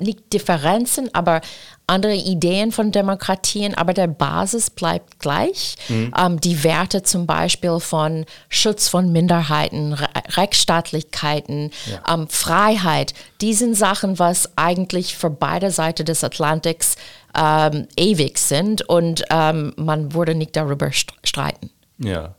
nicht 0.00 0.32
Differenzen, 0.32 1.10
aber 1.14 1.40
andere 1.86 2.14
Ideen 2.14 2.72
von 2.72 2.92
Demokratien, 2.92 3.74
aber 3.74 3.92
der 3.92 4.06
Basis 4.06 4.70
bleibt 4.70 5.18
gleich. 5.18 5.76
Mhm. 5.88 6.14
Ähm, 6.16 6.40
die 6.40 6.64
Werte 6.64 7.02
zum 7.02 7.26
Beispiel 7.26 7.80
von 7.80 8.24
Schutz 8.48 8.88
von 8.88 9.12
Minderheiten, 9.12 9.92
Re 9.92 10.08
Rechtsstaatlichkeiten, 10.36 11.70
ja. 11.86 12.14
ähm, 12.14 12.28
Freiheit, 12.28 13.14
die 13.40 13.54
sind 13.54 13.76
Sachen, 13.76 14.18
was 14.18 14.56
eigentlich 14.56 15.16
für 15.16 15.30
beide 15.30 15.70
Seiten 15.70 16.04
des 16.04 16.24
Atlantiks 16.24 16.96
ähm, 17.36 17.86
ewig 17.96 18.38
sind 18.38 18.88
und 18.88 19.24
ähm, 19.30 19.72
man 19.76 20.14
würde 20.14 20.34
nicht 20.34 20.56
darüber 20.56 20.90
streiten. 20.92 21.70
Ja. 21.98 22.34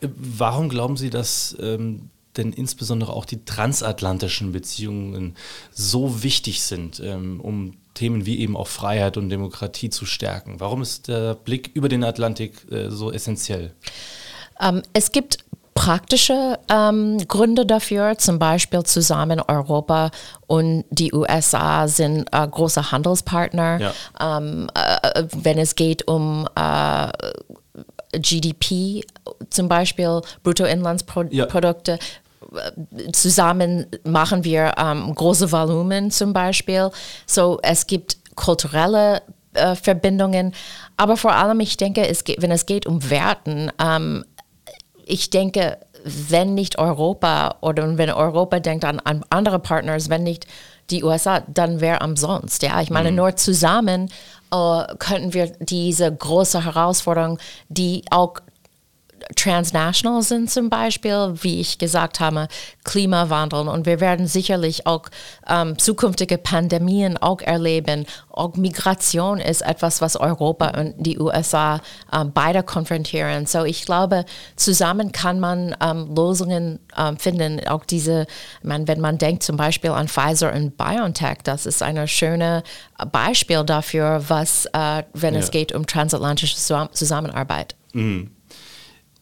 Warum 0.00 0.68
glauben 0.68 0.96
Sie, 0.96 1.10
dass 1.10 1.56
ähm, 1.60 2.10
denn 2.36 2.52
insbesondere 2.52 3.12
auch 3.12 3.24
die 3.24 3.44
transatlantischen 3.44 4.52
Beziehungen 4.52 5.36
so 5.72 6.22
wichtig 6.22 6.62
sind, 6.62 7.00
ähm, 7.00 7.40
um 7.40 7.76
Themen 7.94 8.26
wie 8.26 8.40
eben 8.40 8.56
auch 8.56 8.66
Freiheit 8.66 9.16
und 9.16 9.28
Demokratie 9.28 9.90
zu 9.90 10.04
stärken? 10.04 10.58
Warum 10.58 10.82
ist 10.82 11.08
der 11.08 11.34
Blick 11.34 11.70
über 11.74 11.88
den 11.88 12.02
Atlantik 12.02 12.70
äh, 12.70 12.90
so 12.90 13.12
essentiell? 13.12 13.72
Ähm, 14.60 14.82
es 14.92 15.12
gibt 15.12 15.38
praktische 15.74 16.58
ähm, 16.68 17.18
Gründe 17.26 17.66
dafür, 17.66 18.16
zum 18.16 18.38
Beispiel 18.38 18.84
zusammen 18.84 19.40
Europa 19.40 20.10
und 20.46 20.84
die 20.90 21.12
USA 21.12 21.88
sind 21.88 22.28
äh, 22.32 22.46
große 22.46 22.92
Handelspartner. 22.92 23.80
Ja. 23.80 24.38
Ähm, 24.38 24.68
äh, 24.74 25.24
wenn 25.32 25.58
es 25.58 25.74
geht 25.74 26.06
um 26.06 26.48
äh, 26.54 27.08
GDP, 28.20 29.04
zum 29.50 29.68
Beispiel 29.68 30.20
Bruttoinlandsprodukte, 30.42 31.92
ja 31.92 31.98
zusammen 33.12 33.86
machen 34.04 34.44
wir 34.44 34.74
ähm, 34.76 35.14
große 35.14 35.50
Volumen 35.52 36.10
zum 36.10 36.32
Beispiel. 36.32 36.90
So, 37.26 37.58
es 37.62 37.86
gibt 37.86 38.18
kulturelle 38.36 39.22
äh, 39.54 39.74
Verbindungen, 39.74 40.54
aber 40.96 41.16
vor 41.16 41.32
allem, 41.32 41.60
ich 41.60 41.76
denke, 41.76 42.06
es 42.06 42.24
geht, 42.24 42.42
wenn 42.42 42.50
es 42.50 42.66
geht 42.66 42.86
um 42.86 43.10
Werten, 43.10 43.70
ähm, 43.80 44.24
ich 45.06 45.30
denke, 45.30 45.78
wenn 46.04 46.54
nicht 46.54 46.78
Europa 46.78 47.56
oder 47.60 47.96
wenn 47.96 48.10
Europa 48.10 48.60
denkt 48.60 48.84
an, 48.84 49.00
an 49.00 49.24
andere 49.30 49.58
Partners, 49.58 50.10
wenn 50.10 50.22
nicht 50.22 50.46
die 50.90 51.02
USA, 51.02 51.40
dann 51.48 51.80
wer 51.80 52.02
am 52.02 52.16
sonst. 52.16 52.62
Ja, 52.62 52.80
ich 52.82 52.90
meine, 52.90 53.10
mhm. 53.10 53.16
nur 53.16 53.36
zusammen 53.36 54.10
äh, 54.54 54.94
könnten 54.98 55.34
wir 55.34 55.52
diese 55.58 56.14
große 56.14 56.64
Herausforderung, 56.64 57.38
die 57.68 58.04
auch 58.10 58.34
transnational 59.36 60.22
sind 60.22 60.50
zum 60.50 60.70
Beispiel, 60.70 61.34
wie 61.40 61.60
ich 61.60 61.78
gesagt 61.78 62.20
habe, 62.20 62.48
Klimawandel. 62.84 63.68
Und 63.68 63.86
wir 63.86 64.00
werden 64.00 64.26
sicherlich 64.26 64.86
auch 64.86 65.04
ähm, 65.48 65.78
zukünftige 65.78 66.38
Pandemien 66.38 67.16
auch 67.16 67.40
erleben. 67.40 68.06
Auch 68.30 68.56
Migration 68.56 69.38
ist 69.38 69.62
etwas, 69.62 70.00
was 70.00 70.16
Europa 70.16 70.78
und 70.78 70.94
die 70.98 71.18
USA 71.18 71.80
ähm, 72.12 72.32
beide 72.34 72.62
konfrontieren. 72.62 73.46
So 73.46 73.64
ich 73.64 73.84
glaube, 73.84 74.24
zusammen 74.56 75.12
kann 75.12 75.40
man 75.40 75.74
ähm, 75.80 76.14
Lösungen 76.14 76.80
ähm, 76.96 77.16
finden. 77.16 77.66
Auch 77.66 77.84
diese, 77.84 78.26
man, 78.62 78.88
wenn 78.88 79.00
man 79.00 79.18
denkt 79.18 79.42
zum 79.42 79.56
Beispiel 79.56 79.90
an 79.90 80.08
Pfizer 80.08 80.52
und 80.52 80.76
BioNTech, 80.76 81.38
das 81.44 81.66
ist 81.66 81.82
ein 81.82 82.06
schönes 82.08 82.62
Beispiel 83.12 83.64
dafür, 83.64 84.22
was, 84.28 84.66
äh, 84.72 85.02
wenn 85.12 85.34
ja. 85.34 85.40
es 85.40 85.50
geht 85.50 85.72
um 85.72 85.86
transatlantische 85.86 86.56
Zusammenarbeit. 86.56 87.76
Mhm. 87.92 88.33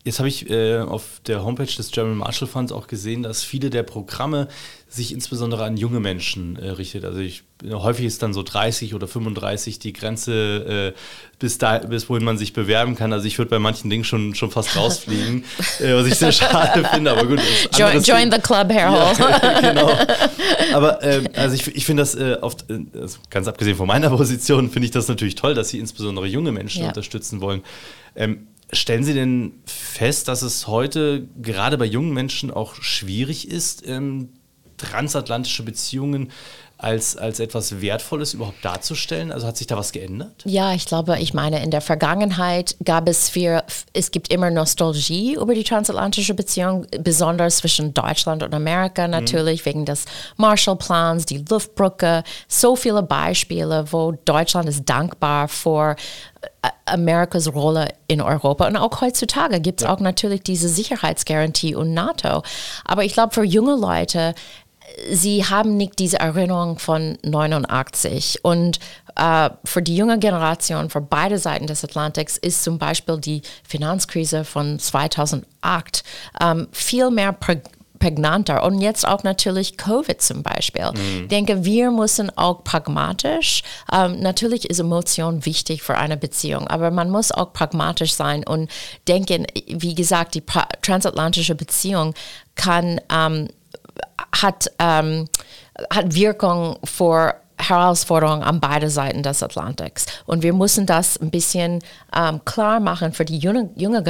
Jetzt 0.04 0.18
habe 0.18 0.28
ich 0.28 0.50
äh, 0.50 0.80
auf 0.80 1.20
der 1.26 1.44
Homepage 1.44 1.64
des 1.64 1.92
German 1.92 2.16
Marshall 2.16 2.48
Funds 2.48 2.72
auch 2.72 2.88
gesehen, 2.88 3.22
dass 3.22 3.44
viele 3.44 3.70
der 3.70 3.84
Programme 3.84 4.48
sich 4.88 5.12
insbesondere 5.12 5.62
an 5.62 5.76
junge 5.76 6.00
Menschen 6.00 6.56
äh, 6.56 6.70
richtet. 6.70 7.04
Also 7.04 7.20
ich, 7.20 7.44
häufig 7.70 8.04
ist 8.06 8.20
dann 8.20 8.34
so 8.34 8.42
30 8.42 8.94
oder 8.94 9.06
35 9.06 9.78
die 9.78 9.92
Grenze, 9.92 10.92
äh, 10.94 10.98
bis, 11.38 11.58
da, 11.58 11.78
bis 11.78 12.08
wohin 12.08 12.24
man 12.24 12.36
sich 12.36 12.52
bewerben 12.52 12.96
kann. 12.96 13.12
Also 13.12 13.26
ich 13.26 13.38
würde 13.38 13.50
bei 13.50 13.60
manchen 13.60 13.90
Dingen 13.90 14.02
schon, 14.02 14.34
schon 14.34 14.50
fast 14.50 14.76
rausfliegen, 14.76 15.44
äh, 15.78 15.94
was 15.94 16.08
ich 16.08 16.16
sehr 16.16 16.32
schade 16.32 16.84
finde. 16.92 17.12
Aber 17.12 17.24
gut. 17.24 17.40
Join, 17.78 18.02
join 18.02 18.32
the 18.32 18.38
club, 18.38 18.72
Harold. 18.72 19.18
Ja, 19.20 19.60
genau. 19.72 19.96
Aber 20.74 21.00
ähm, 21.04 21.28
also 21.36 21.54
ich, 21.54 21.76
ich 21.76 21.86
finde 21.86 22.02
das 22.02 22.16
äh, 22.16 22.38
oft, 22.40 22.68
äh, 22.68 22.80
also 23.00 23.18
ganz 23.30 23.46
abgesehen 23.46 23.76
von 23.76 23.86
meiner 23.86 24.10
Position, 24.10 24.68
finde 24.68 24.86
ich 24.86 24.92
das 24.92 25.06
natürlich 25.06 25.36
toll, 25.36 25.54
dass 25.54 25.68
Sie 25.68 25.78
insbesondere 25.78 26.26
junge 26.26 26.50
Menschen 26.50 26.82
ja. 26.82 26.88
unterstützen 26.88 27.40
wollen. 27.40 27.62
Ähm, 28.16 28.48
Stellen 28.72 29.04
Sie 29.04 29.14
denn 29.14 29.52
fest, 29.66 30.28
dass 30.28 30.42
es 30.42 30.66
heute 30.66 31.28
gerade 31.40 31.76
bei 31.76 31.84
jungen 31.84 32.14
Menschen 32.14 32.50
auch 32.50 32.74
schwierig 32.76 33.48
ist, 33.48 33.86
ähm, 33.86 34.30
transatlantische 34.78 35.62
Beziehungen 35.62 36.30
als, 36.82 37.16
als 37.16 37.40
etwas 37.40 37.80
Wertvolles 37.80 38.34
überhaupt 38.34 38.64
darzustellen? 38.64 39.32
Also 39.32 39.46
hat 39.46 39.56
sich 39.56 39.66
da 39.66 39.76
was 39.76 39.92
geändert? 39.92 40.32
Ja, 40.44 40.72
ich 40.72 40.86
glaube, 40.86 41.18
ich 41.18 41.32
meine, 41.32 41.62
in 41.62 41.70
der 41.70 41.80
Vergangenheit 41.80 42.76
gab 42.84 43.08
es 43.08 43.28
für, 43.28 43.64
es 43.92 44.10
gibt 44.10 44.32
immer 44.32 44.50
Nostalgie 44.50 45.34
über 45.34 45.54
die 45.54 45.64
transatlantische 45.64 46.34
Beziehung, 46.34 46.86
besonders 47.00 47.58
zwischen 47.58 47.94
Deutschland 47.94 48.42
und 48.42 48.52
Amerika 48.54 49.06
natürlich, 49.06 49.62
mhm. 49.62 49.66
wegen 49.66 49.84
des 49.86 50.04
Marshallplans, 50.36 51.26
die 51.26 51.44
Luftbrücke, 51.48 52.24
so 52.48 52.76
viele 52.76 53.02
Beispiele, 53.02 53.84
wo 53.90 54.12
Deutschland 54.24 54.68
ist 54.68 54.88
dankbar 54.88 55.48
für 55.48 55.96
äh, 56.62 56.68
Amerikas 56.86 57.52
Rolle 57.54 57.88
in 58.08 58.20
Europa. 58.20 58.66
Und 58.66 58.76
auch 58.76 59.00
heutzutage 59.00 59.60
gibt 59.60 59.80
es 59.80 59.86
ja. 59.86 59.94
auch 59.94 60.00
natürlich 60.00 60.42
diese 60.42 60.68
Sicherheitsgarantie 60.68 61.74
und 61.74 61.94
NATO. 61.94 62.42
Aber 62.84 63.04
ich 63.04 63.12
glaube, 63.12 63.32
für 63.32 63.44
junge 63.44 63.76
Leute 63.76 64.34
sie 65.10 65.44
haben 65.44 65.76
nicht 65.76 65.98
diese 65.98 66.18
Erinnerung 66.18 66.78
von 66.78 67.18
89. 67.22 68.40
Und 68.42 68.78
äh, 69.16 69.50
für 69.64 69.82
die 69.82 69.96
junge 69.96 70.18
Generation, 70.18 70.90
für 70.90 71.00
beide 71.00 71.38
Seiten 71.38 71.66
des 71.66 71.84
Atlantiks, 71.84 72.36
ist 72.36 72.64
zum 72.64 72.78
Beispiel 72.78 73.18
die 73.18 73.42
Finanzkrise 73.66 74.44
von 74.44 74.78
2008 74.78 76.02
ähm, 76.40 76.68
viel 76.72 77.10
mehr 77.10 77.36
prägnanter. 78.02 78.64
Und 78.64 78.80
jetzt 78.80 79.06
auch 79.06 79.22
natürlich 79.22 79.76
Covid 79.76 80.20
zum 80.20 80.42
Beispiel. 80.42 80.90
Mhm. 80.92 81.22
Ich 81.22 81.28
denke, 81.28 81.64
wir 81.64 81.90
müssen 81.90 82.36
auch 82.36 82.64
pragmatisch, 82.64 83.62
ähm, 83.92 84.18
natürlich 84.20 84.68
ist 84.68 84.80
Emotion 84.80 85.46
wichtig 85.46 85.82
für 85.82 85.96
eine 85.96 86.16
Beziehung, 86.16 86.66
aber 86.66 86.90
man 86.90 87.10
muss 87.10 87.30
auch 87.30 87.52
pragmatisch 87.52 88.14
sein 88.14 88.44
und 88.44 88.68
denken, 89.06 89.46
wie 89.68 89.94
gesagt, 89.94 90.34
die 90.34 90.42
transatlantische 90.82 91.54
Beziehung 91.54 92.14
kann 92.56 93.00
ähm, 93.12 93.48
hat, 94.34 94.70
ähm, 94.78 95.28
hat 95.90 96.14
Wirkung 96.14 96.78
vor 96.84 97.34
Herausforderungen 97.58 98.42
an 98.42 98.60
beide 98.60 98.90
Seiten 98.90 99.22
des 99.22 99.42
Atlantiks. 99.42 100.06
Und 100.26 100.42
wir 100.42 100.52
müssen 100.52 100.86
das 100.86 101.16
ein 101.16 101.30
bisschen 101.30 101.80
ähm, 102.14 102.40
klar 102.44 102.80
machen 102.80 103.12
für 103.12 103.24
die 103.24 103.38
junge, 103.38 103.70
junge 103.76 104.02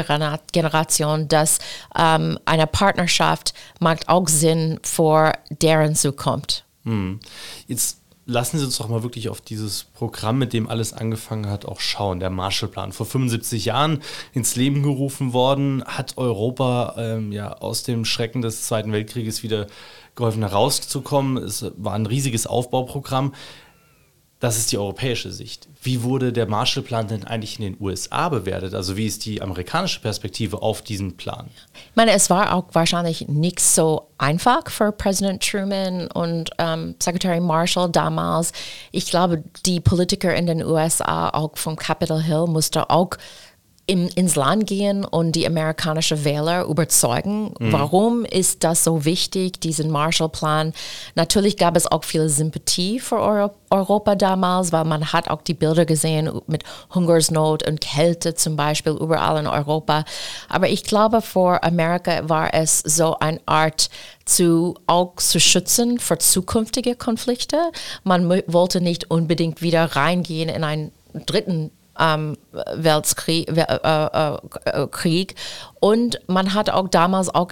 Generation, 0.53 1.29
dass 1.29 1.59
ähm, 1.97 2.39
eine 2.45 2.67
Partnerschaft 2.67 3.53
macht 3.79 4.09
auch 4.09 4.29
Sinn 4.29 4.81
für 4.83 5.33
deren 5.51 5.95
Zukunft. 5.95 6.65
Hm. 6.85 7.21
Jetzt 7.67 8.02
lassen 8.33 8.59
Sie 8.59 8.65
uns 8.65 8.79
doch 8.79 8.89
mal 8.89 9.03
wirklich 9.03 9.29
auf 9.29 9.41
dieses 9.41 9.85
Programm, 9.85 10.39
mit 10.39 10.53
dem 10.53 10.69
alles 10.69 10.93
angefangen 10.93 11.49
hat, 11.49 11.67
auch 11.67 11.81
schauen. 11.81 12.19
Der 12.19 12.31
Marshallplan. 12.31 12.93
Vor 12.93 13.07
75 13.07 13.67
Jahren 13.67 14.03
ins 14.33 14.57
Leben 14.57 14.83
gerufen 14.83 15.33
worden, 15.33 15.85
hat 15.85 16.19
Europa 16.19 16.95
ähm, 16.99 17.31
ja 17.31 17.53
aus 17.53 17.85
dem 17.85 18.05
Schrecken 18.05 18.43
des 18.43 18.67
Zweiten 18.67 18.93
Weltkrieges 18.93 19.43
wieder 19.43 19.67
geholfen 20.15 20.43
herauszukommen. 20.43 21.37
Es 21.37 21.65
war 21.77 21.95
ein 21.95 22.07
riesiges 22.07 22.47
Aufbauprogramm. 22.47 23.35
Das 24.43 24.59
ist 24.59 24.73
die 24.73 24.79
europäische 24.79 25.31
Sicht. 25.31 25.69
Wie 25.85 26.03
wurde 26.03 26.33
der 26.33 26.49
Marshallplan 26.49 27.07
denn 27.07 27.23
eigentlich 27.23 27.61
in 27.61 27.65
den 27.65 27.77
USA 27.81 28.29
bewertet? 28.29 28.75
Also 28.75 28.97
wie 28.97 29.07
ist 29.07 29.25
die 29.25 29.41
amerikanische 29.41 30.01
Perspektive 30.01 30.63
auf 30.63 30.83
diesen 30.83 31.17
Plan? 31.17 31.49
Ich 31.75 31.95
meine, 31.95 32.11
es 32.11 32.29
war 32.29 32.53
auch 32.53 32.65
wahrscheinlich 32.73 33.29
nicht 33.29 33.61
so 33.61 34.09
einfach 34.19 34.69
für 34.69 34.91
Präsident 34.91 35.49
Truman 35.49 36.09
und 36.09 36.51
ähm, 36.59 36.97
Secretary 37.01 37.39
Marshall 37.39 37.89
damals. 37.89 38.53
Ich 38.91 39.07
glaube, 39.07 39.45
die 39.65 39.79
Politiker 39.79 40.35
in 40.35 40.49
den 40.49 40.65
USA, 40.65 41.29
auch 41.29 41.57
vom 41.57 41.77
Capitol 41.77 42.21
Hill, 42.21 42.47
mussten 42.49 42.81
auch 42.81 43.11
in, 43.87 44.09
ins 44.09 44.37
Land 44.37 44.69
gehen 44.69 45.05
und 45.05 45.33
die 45.33 45.47
amerikanischen 45.47 46.25
Wähler 46.25 46.65
überzeugen. 46.65 47.53
Mhm. 47.59 47.73
Warum 47.73 48.25
ist 48.25 48.63
das 48.63 48.85
so 48.85 49.05
wichtig, 49.05 49.61
diesen 49.61 49.91
Marshallplan? 49.91 50.73
Natürlich 51.17 51.57
gab 51.57 51.77
es 51.77 51.91
auch 51.91 52.05
viel 52.05 52.29
Sympathie 52.29 53.01
für 53.01 53.19
Euro 53.19 53.51
Europa 53.71 54.17
damals, 54.17 54.71
weil 54.71 54.85
man 54.85 55.15
hat 55.15 55.31
auch 55.31 55.41
die 55.41 55.55
Bilder 55.55 55.87
gesehen 55.87 56.31
mit 56.47 56.63
Hungersnot 56.95 57.67
und 57.67 57.81
Kälte 57.81 58.35
zum 58.35 58.55
Beispiel 58.55 58.93
überall 58.93 59.41
in 59.41 59.47
Europa. 59.47 60.05
Aber 60.51 60.69
ich 60.69 60.85
glaube, 60.85 61.23
für 61.23 61.63
Amerika 61.63 62.29
war 62.29 62.53
es 62.53 62.81
so 62.81 63.19
eine 63.19 63.41
Art 63.47 63.89
zu 64.27 64.75
auch 64.87 65.17
zu 65.17 65.41
schützen 65.41 65.99
für 65.99 66.19
zukünftige 66.19 66.97
Konflikte. 66.97 67.57
Man 68.05 68.29
wollte 68.47 68.83
nicht 68.83 69.11
unbedingt 69.11 69.63
wieder 69.63 69.97
reingehen 69.97 70.51
in 70.51 70.65
einen 70.65 70.93
dritten 71.27 71.71
ähm, 71.99 72.37
Weltkrieg. 72.75 73.49
Äh, 73.49 73.63
äh, 73.63 74.37
äh, 74.65 74.87
Krieg. 74.89 75.35
Und 75.81 76.21
man 76.29 76.55
hat 76.55 76.71
auch 76.71 76.89
damals 76.89 77.29
auch 77.35 77.49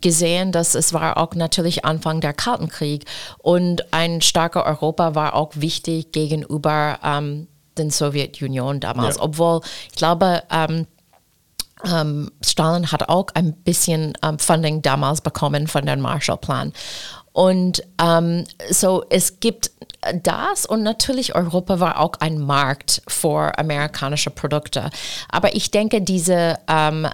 gesehen, 0.00 0.52
dass 0.52 0.74
es 0.74 0.92
war 0.92 1.16
auch 1.16 1.34
natürlich 1.34 1.84
Anfang 1.84 2.20
der 2.20 2.32
Kalten 2.32 2.68
Krieg 2.68 3.04
und 3.38 3.92
ein 3.92 4.20
starker 4.20 4.66
Europa 4.66 5.14
war 5.14 5.34
auch 5.34 5.52
wichtig 5.54 6.12
gegenüber 6.12 6.98
ähm, 7.04 7.46
den 7.78 7.90
Sowjetunion 7.90 8.80
damals, 8.80 9.16
ja. 9.16 9.22
obwohl 9.22 9.60
ich 9.88 9.96
glaube, 9.96 10.42
ähm, 10.50 10.86
ähm, 11.84 12.30
Stalin 12.42 12.90
hat 12.92 13.08
auch 13.08 13.26
ein 13.34 13.52
bisschen 13.52 14.14
ähm, 14.22 14.38
Funding 14.38 14.82
damals 14.82 15.20
bekommen 15.20 15.66
von 15.66 15.86
dem 15.86 16.00
Marshallplan. 16.00 16.72
Und 17.34 17.82
ähm, 18.00 18.44
so 18.70 19.04
es 19.10 19.40
gibt 19.40 19.72
das 20.22 20.66
und 20.66 20.84
natürlich 20.84 21.34
Europa 21.34 21.80
war 21.80 21.98
auch 21.98 22.12
ein 22.20 22.38
Markt 22.38 23.02
für 23.08 23.58
amerikanische 23.58 24.30
Produkte. 24.30 24.90
Aber 25.28 25.56
ich 25.56 25.72
denke, 25.72 26.00
diese 26.00 26.60
ähm, 26.68 27.08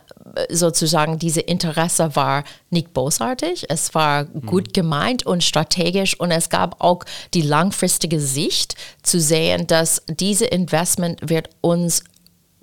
sozusagen 0.50 1.18
diese 1.18 1.40
Interesse 1.40 2.14
war 2.16 2.44
nicht 2.68 2.92
bosartig, 2.92 3.64
es 3.70 3.94
war 3.94 4.26
gut 4.26 4.68
mhm. 4.68 4.72
gemeint 4.72 5.24
und 5.24 5.42
strategisch 5.42 6.20
und 6.20 6.32
es 6.32 6.50
gab 6.50 6.82
auch 6.84 7.00
die 7.32 7.42
langfristige 7.42 8.20
Sicht 8.20 8.74
zu 9.02 9.20
sehen, 9.20 9.66
dass 9.68 10.02
diese 10.06 10.44
Investment 10.44 11.30
wird 11.30 11.48
uns 11.62 12.04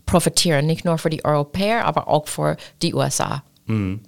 profitieren, 0.05 0.67
nicht 0.67 0.85
nur 0.85 0.99
für 0.99 1.09
die 1.09 1.25
Europäer, 1.25 1.85
aber 1.85 2.07
auch 2.07 2.27
für 2.27 2.55
die 2.83 2.93
USA. 2.93 3.41
Mhm. 3.65 4.01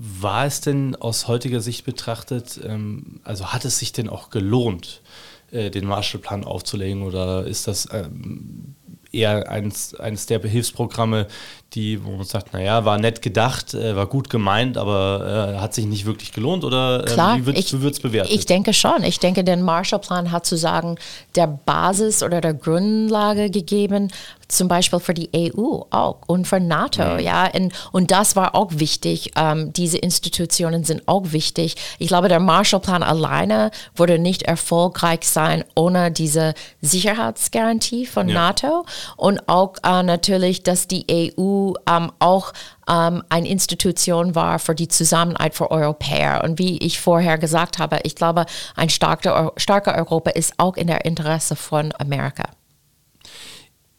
War 0.00 0.46
es 0.46 0.60
denn 0.60 0.94
aus 0.94 1.26
heutiger 1.26 1.60
Sicht 1.60 1.84
betrachtet, 1.84 2.60
ähm, 2.64 3.20
also 3.24 3.46
hat 3.52 3.64
es 3.64 3.80
sich 3.80 3.92
denn 3.92 4.08
auch 4.08 4.30
gelohnt, 4.30 5.02
äh, 5.50 5.70
den 5.70 5.86
Marshallplan 5.86 6.44
aufzulegen 6.44 7.02
oder 7.02 7.44
ist 7.46 7.66
das 7.66 7.88
ähm, 7.92 8.76
eher 9.12 9.50
eines, 9.50 9.94
eines 9.94 10.26
der 10.26 10.40
Hilfsprogramme, 10.40 11.26
die, 11.74 12.04
wo 12.04 12.12
man 12.12 12.24
sagt, 12.24 12.52
naja, 12.52 12.84
war 12.84 12.98
nett 12.98 13.22
gedacht, 13.22 13.74
äh, 13.74 13.96
war 13.96 14.06
gut 14.06 14.30
gemeint, 14.30 14.76
aber 14.76 15.54
äh, 15.56 15.58
hat 15.58 15.74
sich 15.74 15.86
nicht 15.86 16.06
wirklich 16.06 16.32
gelohnt 16.32 16.64
oder 16.64 17.04
äh, 17.04 17.10
Klar, 17.10 17.38
wie 17.38 17.46
wird 17.46 17.94
es 17.94 18.00
bewertet? 18.00 18.32
Ich 18.32 18.46
denke 18.46 18.72
schon. 18.72 19.02
Ich 19.04 19.18
denke, 19.18 19.44
der 19.44 19.56
Marshallplan 19.56 20.30
hat 20.30 20.46
zu 20.46 20.56
sagen, 20.56 20.96
der 21.34 21.46
Basis 21.46 22.22
oder 22.22 22.40
der 22.40 22.54
Grundlage 22.54 23.50
gegeben, 23.50 24.12
zum 24.48 24.68
Beispiel 24.68 24.98
für 24.98 25.14
die 25.14 25.30
EU 25.34 25.82
auch 25.90 26.20
und 26.26 26.46
für 26.46 26.58
NATO, 26.58 27.04
mhm. 27.04 27.18
ja, 27.20 27.48
und, 27.54 27.72
und 27.92 28.10
das 28.10 28.34
war 28.34 28.54
auch 28.54 28.70
wichtig. 28.72 29.32
Ähm, 29.36 29.72
diese 29.72 29.98
Institutionen 29.98 30.84
sind 30.84 31.06
auch 31.06 31.32
wichtig. 31.32 31.76
Ich 31.98 32.08
glaube, 32.08 32.28
der 32.28 32.40
Marshallplan 32.40 33.02
alleine 33.02 33.70
würde 33.94 34.18
nicht 34.18 34.42
erfolgreich 34.42 35.28
sein 35.28 35.64
ohne 35.74 36.10
diese 36.10 36.54
Sicherheitsgarantie 36.80 38.06
von 38.06 38.28
ja. 38.28 38.34
NATO 38.34 38.84
und 39.16 39.48
auch 39.48 39.74
äh, 39.84 40.02
natürlich, 40.02 40.62
dass 40.62 40.88
die 40.88 41.04
EU 41.38 41.74
ähm, 41.88 42.10
auch 42.18 42.52
ähm, 42.88 43.22
eine 43.28 43.48
Institution 43.48 44.34
war 44.34 44.58
für 44.58 44.74
die 44.74 44.88
Zusammenarbeit 44.88 45.54
für 45.54 45.70
Europäer. 45.70 46.42
Und 46.44 46.58
wie 46.58 46.78
ich 46.78 47.00
vorher 47.00 47.38
gesagt 47.38 47.78
habe, 47.78 48.00
ich 48.04 48.14
glaube, 48.14 48.46
ein 48.76 48.88
starker, 48.88 49.52
starker 49.56 49.94
Europa 49.94 50.30
ist 50.30 50.54
auch 50.56 50.76
in 50.76 50.86
der 50.86 51.04
Interesse 51.04 51.54
von 51.54 51.92
Amerika. 51.98 52.44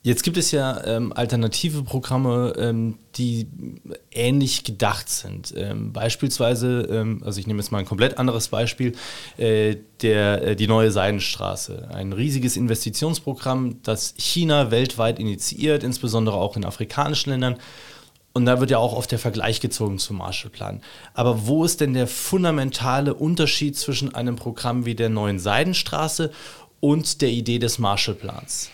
Jetzt 0.02 0.24
gibt 0.24 0.38
es 0.38 0.52
ja 0.52 0.82
ähm, 0.86 1.12
alternative 1.12 1.84
Programme, 1.84 2.54
ähm, 2.58 2.98
die 3.16 3.48
ähnlich 4.12 4.64
gedacht 4.64 5.10
sind. 5.10 5.54
Ähm, 5.58 5.92
beispielsweise, 5.92 6.88
ähm, 6.90 7.22
also 7.26 7.38
ich 7.38 7.48
nehme 7.48 7.60
jetzt 7.60 7.72
mal 7.72 7.80
ein 7.80 7.86
komplett 7.86 8.18
anderes 8.18 8.48
Beispiel, 8.48 8.94
äh, 9.36 9.76
der, 10.02 10.42
äh, 10.42 10.56
die 10.56 10.68
neue 10.68 10.92
Seidenstraße. 10.92 11.90
Ein 11.92 12.14
riesiges 12.14 12.56
Investitionsprogramm, 12.56 13.84
das 13.84 14.14
China 14.18 14.72
weltweit 14.72 15.20
initiiert, 15.20 15.84
insbesondere 15.84 16.38
auch 16.38 16.56
in 16.56 16.64
afrikanischen 16.64 17.32
Ländern. 17.32 17.58
Und 18.32 18.46
da 18.46 18.62
wird 18.62 18.72
ja 18.72 18.78
auch 18.78 18.94
oft 18.94 19.12
der 19.12 19.20
Vergleich 19.20 19.60
gezogen 19.60 20.00
zum 20.00 20.20
Marshallplan. 20.20 20.82
Aber 21.14 21.46
wo 21.46 21.66
ist 21.66 21.82
denn 21.82 21.94
der 21.94 22.08
fundamentale 22.08 23.14
Unterschied 23.14 23.76
zwischen 23.76 24.16
einem 24.16 24.38
Programm 24.38 24.86
wie 24.86 24.96
der 24.96 25.10
neuen 25.10 25.40
Seidenstraße 25.40 26.32
und 26.80 27.22
der 27.22 27.32
Idee 27.32 27.60
des 27.60 27.80
Marshallplans? 27.80 28.70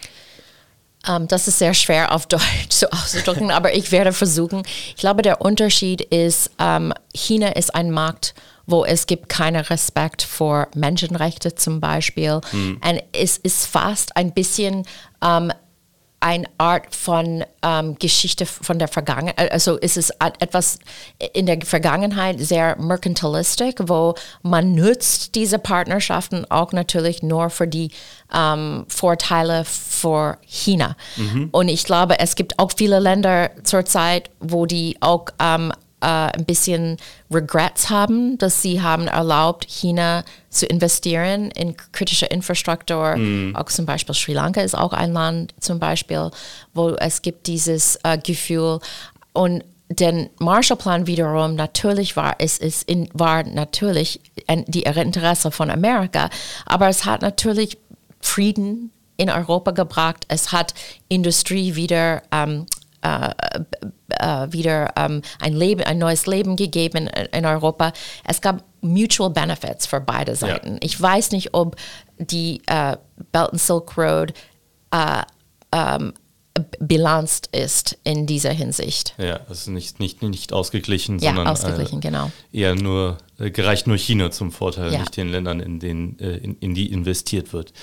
Um, 1.08 1.16
ähm, 1.16 1.28
das 1.28 1.48
ist 1.48 1.60
sehr 1.60 1.74
schwer 1.74 2.12
auf 2.12 2.26
Deutsch 2.28 2.44
so 2.70 2.88
auszudrücken, 2.88 3.52
aber 3.52 3.74
ich 3.74 3.92
werde 3.92 4.14
versuchen. 4.14 4.64
Ich 4.90 4.98
glaube, 4.98 5.22
der 5.22 5.42
Unterschied 5.42 6.02
ist, 6.02 6.52
um, 6.58 6.66
ähm, 6.66 6.94
China 7.14 7.50
ist 7.50 7.74
ein 7.74 7.92
Markt, 7.92 8.34
wo 8.68 8.84
es 8.84 9.06
gibt 9.06 9.30
keinen 9.30 9.64
Respekt 9.64 10.24
vor 10.24 10.68
Menschenrechte 10.76 11.56
zum 11.56 11.80
Beispiel. 11.80 12.42
Hm. 12.50 12.82
Und 12.84 13.04
es 13.12 13.38
ist 13.38 13.68
fast 13.68 14.18
ein 14.18 14.34
bisschen 14.34 14.86
um, 15.22 15.50
ähm, 15.50 15.54
eine 16.26 16.48
Art 16.58 16.96
von 16.96 17.46
ähm, 17.62 17.98
Geschichte 18.00 18.48
von 18.48 18.80
der 18.80 18.88
Vergangenheit. 18.88 19.52
Also 19.52 19.78
ist 19.78 19.96
es 19.96 20.10
etwas 20.40 20.80
in 21.34 21.46
der 21.46 21.62
Vergangenheit 21.64 22.40
sehr 22.40 22.76
mercantilistisch, 22.82 23.76
wo 23.84 24.16
man 24.42 24.74
nutzt 24.74 25.36
diese 25.36 25.60
Partnerschaften 25.60 26.50
auch 26.50 26.72
natürlich 26.72 27.22
nur 27.22 27.52
für 27.52 27.68
die 27.68 27.92
ähm, 28.34 28.86
Vorteile 28.88 29.66
für 29.66 30.40
China. 30.42 30.96
Mhm. 31.16 31.50
Und 31.52 31.70
ich 31.70 31.84
glaube, 31.84 32.18
es 32.18 32.34
gibt 32.34 32.58
auch 32.58 32.72
viele 32.76 32.98
Länder 33.00 33.52
zurzeit, 33.64 34.32
wo 34.40 34.66
die 34.66 34.98
auch 35.02 35.28
ähm, 35.40 35.72
äh, 36.06 36.38
ein 36.38 36.46
bisschen 36.46 36.98
Regrets 37.32 37.90
haben, 37.90 38.38
dass 38.38 38.62
sie 38.62 38.82
haben 38.82 39.08
erlaubt, 39.08 39.66
China 39.68 40.24
zu 40.50 40.68
investieren 40.68 41.50
in 41.52 41.76
kritische 41.92 42.28
Infrastruktur. 42.28 43.16
Mm. 43.18 43.56
Auch 43.56 43.66
zum 43.66 43.86
Beispiel 43.86 44.14
Sri 44.14 44.34
Lanka 44.34 44.62
ist 44.62 44.78
auch 44.78 44.94
ein 44.94 45.14
Land 45.14 45.56
zum 45.60 45.80
Beispiel, 45.80 46.30
wo 46.74 46.90
es 46.92 47.24
gibt 47.24 47.48
dieses 47.48 47.98
äh, 48.04 48.18
Gefühl 48.18 48.80
und 49.34 49.64
den 49.90 50.30
Marshallplan 50.40 51.06
wiederum 51.06 51.54
natürlich 51.54 52.16
war 52.16 52.36
es 52.40 52.58
ist 52.58 52.90
in, 52.90 53.08
war 53.14 53.44
natürlich 53.44 54.20
die 54.50 54.82
Interesse 54.82 55.52
von 55.52 55.70
Amerika, 55.70 56.30
aber 56.66 56.90
es 56.90 57.06
hat 57.06 57.22
natürlich 57.22 57.78
Frieden 58.20 58.92
in 59.18 59.30
Europa 59.30 59.72
gebracht. 59.72 60.26
Es 60.28 60.52
hat 60.52 60.74
Industrie 61.08 61.76
wieder 61.76 62.22
ähm, 62.32 62.66
äh, 63.06 63.30
äh, 64.20 64.52
wieder 64.52 64.94
ähm, 64.96 65.22
ein, 65.40 65.54
Leben, 65.54 65.82
ein 65.84 65.98
neues 65.98 66.26
Leben 66.26 66.56
gegeben 66.56 67.08
in 67.32 67.46
Europa. 67.46 67.94
Es 68.24 68.42
gab 68.42 68.64
Mutual 68.82 69.30
Benefits 69.30 69.86
für 69.86 70.00
beide 70.00 70.36
Seiten. 70.36 70.74
Ja. 70.74 70.80
Ich 70.82 71.00
weiß 71.00 71.32
nicht, 71.32 71.54
ob 71.54 71.76
die 72.18 72.62
äh, 72.68 72.98
Belt 73.32 73.52
and 73.52 73.62
Silk 73.62 73.98
Road 73.98 74.34
äh, 74.92 75.24
ähm, 75.72 76.14
bilanzt 76.80 77.50
ist 77.52 77.98
in 78.04 78.26
dieser 78.26 78.52
Hinsicht. 78.52 79.14
Ja, 79.18 79.42
es 79.50 79.62
ist 79.62 79.68
nicht, 79.68 80.00
nicht, 80.00 80.22
nicht 80.22 80.54
ausgeglichen, 80.54 81.20
ja, 81.20 81.32
sondern 81.32 81.48
ausgeglichen, 81.48 82.00
äh, 82.00 82.02
genau. 82.02 82.32
eher 82.54 82.76
nur, 82.76 83.18
äh, 83.40 83.52
gereicht 83.52 83.88
nur 83.88 83.98
China 83.98 84.32
zum 84.32 84.52
Vorteil, 84.52 84.94
ja. 84.94 85.00
nicht 85.00 85.18
den 85.18 85.30
Ländern, 85.30 85.60
in, 85.60 85.80
denen, 85.80 86.18
äh, 86.20 86.38
in, 86.38 86.58
in 86.60 86.74
die 86.74 86.92
investiert 86.92 87.52
wird. 87.52 87.74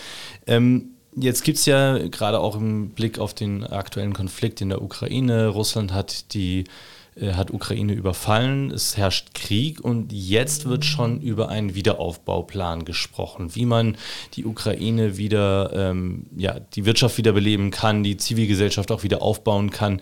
Ähm, 0.46 0.92
Jetzt 1.14 1.44
gibt 1.44 1.58
es 1.58 1.66
ja 1.66 1.98
gerade 2.08 2.40
auch 2.40 2.56
im 2.56 2.90
Blick 2.90 3.18
auf 3.18 3.34
den 3.34 3.64
aktuellen 3.64 4.14
Konflikt 4.14 4.60
in 4.60 4.70
der 4.70 4.80
Ukraine. 4.80 5.48
Russland 5.48 5.92
hat 5.92 6.32
die 6.32 6.64
äh, 7.14 7.34
hat 7.34 7.50
Ukraine 7.50 7.92
überfallen, 7.92 8.70
es 8.70 8.96
herrscht 8.96 9.34
Krieg 9.34 9.80
und 9.80 10.12
jetzt 10.12 10.66
wird 10.66 10.86
schon 10.86 11.20
über 11.20 11.50
einen 11.50 11.74
Wiederaufbauplan 11.74 12.86
gesprochen, 12.86 13.54
wie 13.54 13.66
man 13.66 13.98
die 14.34 14.46
Ukraine 14.46 15.18
wieder, 15.18 15.70
ähm, 15.74 16.24
ja, 16.34 16.58
die 16.60 16.86
Wirtschaft 16.86 17.18
wiederbeleben 17.18 17.70
kann, 17.70 18.02
die 18.02 18.16
Zivilgesellschaft 18.16 18.90
auch 18.90 19.02
wieder 19.02 19.20
aufbauen 19.20 19.70
kann. 19.70 20.00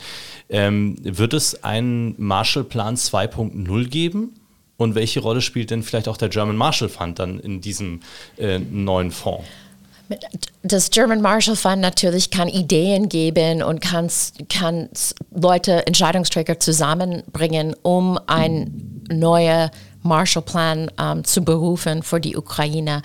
Ähm, 0.49 0.97
wird 1.03 1.35
es 1.35 1.65
einen 1.65 2.15
Marshallplan 2.19 2.95
2.0 2.97 3.89
geben? 3.89 4.35
Und 4.77 4.95
welche 4.95 5.21
Rolle 5.21 5.43
spielt 5.43 5.71
denn 5.71 5.83
vielleicht 5.83 6.09
auch 6.09 6.17
der 6.17 6.31
German 6.31 6.57
Marshall 6.57 6.89
Fund 6.89 7.19
dann 7.19 7.39
in 7.39 7.61
diesem 7.61 8.01
äh, 8.39 8.59
neuen 8.59 9.11
Fonds? 9.11 9.45
Das 10.63 10.91
German 10.91 11.21
Marshall 11.21 11.57
Fund 11.57 11.81
natürlich 11.81 12.31
kann 12.31 12.49
Ideen 12.49 13.09
geben 13.09 13.63
und 13.63 13.81
kann, 13.81 14.11
kann 14.49 14.89
Leute, 15.35 15.87
Entscheidungsträger 15.87 16.59
zusammenbringen, 16.61 17.75
um 17.83 18.19
einen 18.27 19.05
neuen 19.11 19.71
Marshallplan 20.03 20.91
ähm, 20.99 21.25
zu 21.25 21.43
berufen 21.43 22.03
für 22.03 22.21
die 22.21 22.37
Ukraine. 22.37 23.03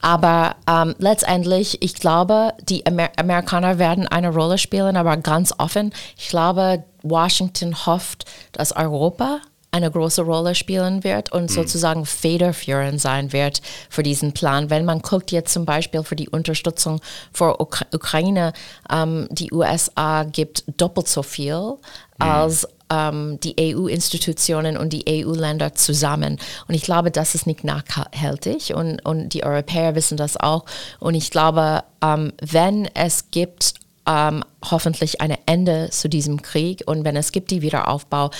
Aber 0.00 0.56
ähm, 0.68 0.94
letztendlich, 0.98 1.80
ich 1.80 1.94
glaube, 1.94 2.54
die 2.68 2.84
Amer 2.86 3.10
Amerikaner 3.16 3.78
werden 3.78 4.08
eine 4.08 4.30
Rolle 4.30 4.58
spielen, 4.58 4.96
aber 4.96 5.16
ganz 5.16 5.54
offen, 5.58 5.92
ich 6.18 6.28
glaube, 6.28 6.84
Washington 7.02 7.86
hofft, 7.86 8.24
dass 8.52 8.74
Europa 8.74 9.40
eine 9.72 9.90
große 9.90 10.22
Rolle 10.22 10.54
spielen 10.54 11.02
wird 11.02 11.32
und 11.32 11.44
mhm. 11.44 11.54
sozusagen 11.54 12.04
federführend 12.04 13.00
sein 13.00 13.32
wird 13.32 13.62
für 13.88 14.02
diesen 14.02 14.32
Plan. 14.32 14.68
Wenn 14.68 14.84
man 14.84 15.00
guckt 15.00 15.32
jetzt 15.32 15.52
zum 15.52 15.64
Beispiel 15.64 16.04
für 16.04 16.14
die 16.14 16.28
Unterstützung 16.28 17.00
für 17.32 17.60
Ukra 17.60 17.86
Ukraine, 17.92 18.52
ähm, 18.90 19.26
die 19.30 19.50
USA 19.50 20.24
gibt 20.24 20.64
doppelt 20.76 21.08
so 21.08 21.22
viel 21.22 21.54
mhm. 21.54 21.78
als 22.18 22.68
ähm, 22.90 23.38
die 23.40 23.74
EU-Institutionen 23.74 24.76
und 24.76 24.92
die 24.92 25.04
EU-Länder 25.08 25.74
zusammen. 25.74 26.38
Und 26.68 26.74
ich 26.74 26.82
glaube, 26.82 27.10
das 27.10 27.34
ist 27.34 27.46
nicht 27.46 27.64
nachhaltig 27.64 28.74
und, 28.74 29.00
und 29.06 29.30
die 29.30 29.44
Europäer 29.44 29.94
wissen 29.94 30.18
das 30.18 30.36
auch. 30.36 30.66
Und 31.00 31.14
ich 31.14 31.30
glaube, 31.30 31.82
ähm, 32.02 32.34
wenn 32.42 32.86
es 32.94 33.30
gibt 33.30 33.74
ähm, 34.06 34.44
hoffentlich 34.70 35.20
ein 35.20 35.36
Ende 35.46 35.88
zu 35.90 36.08
diesem 36.08 36.42
Krieg 36.42 36.82
und 36.86 37.04
wenn 37.04 37.16
es 37.16 37.32
gibt 37.32 37.50
die 37.50 37.62
Wiederaufbau, 37.62 38.30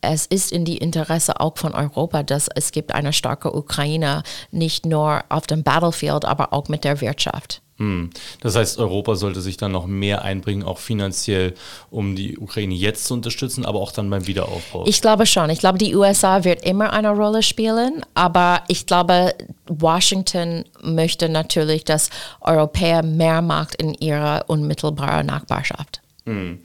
es 0.00 0.26
ist 0.26 0.52
in 0.52 0.64
die 0.64 0.78
Interesse 0.78 1.40
auch 1.40 1.58
von 1.58 1.74
Europa, 1.74 2.22
dass 2.22 2.48
es 2.54 2.72
gibt 2.72 2.94
eine 2.94 3.12
starke 3.12 3.54
Ukraine, 3.54 4.22
nicht 4.50 4.86
nur 4.86 5.24
auf 5.28 5.46
dem 5.46 5.62
Battlefield, 5.62 6.24
aber 6.24 6.52
auch 6.52 6.68
mit 6.68 6.84
der 6.84 7.00
Wirtschaft. 7.00 7.62
Hm. 7.78 8.10
Das 8.40 8.56
heißt, 8.56 8.78
Europa 8.78 9.14
sollte 9.14 9.40
sich 9.40 9.56
dann 9.56 9.70
noch 9.70 9.86
mehr 9.86 10.22
einbringen, 10.22 10.64
auch 10.64 10.78
finanziell, 10.78 11.54
um 11.90 12.16
die 12.16 12.36
Ukraine 12.36 12.74
jetzt 12.74 13.04
zu 13.04 13.14
unterstützen, 13.14 13.64
aber 13.64 13.78
auch 13.80 13.92
dann 13.92 14.10
beim 14.10 14.26
Wiederaufbau. 14.26 14.84
Ich 14.86 15.00
glaube 15.00 15.26
schon. 15.26 15.48
Ich 15.50 15.60
glaube, 15.60 15.78
die 15.78 15.94
USA 15.94 16.42
wird 16.42 16.64
immer 16.64 16.92
eine 16.92 17.10
Rolle 17.10 17.42
spielen, 17.42 18.04
aber 18.14 18.62
ich 18.66 18.86
glaube, 18.86 19.32
Washington 19.68 20.64
möchte 20.82 21.28
natürlich, 21.28 21.84
dass 21.84 22.10
Europäer 22.40 23.04
mehr 23.04 23.42
macht 23.42 23.76
in 23.76 23.94
ihrer 23.94 24.44
unmittelbaren 24.48 25.26
Nachbarschaft. 25.26 26.00
Hm. 26.26 26.58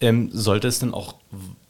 Ähm, 0.00 0.30
sollte 0.32 0.66
es 0.66 0.80
denn 0.80 0.92
auch 0.92 1.14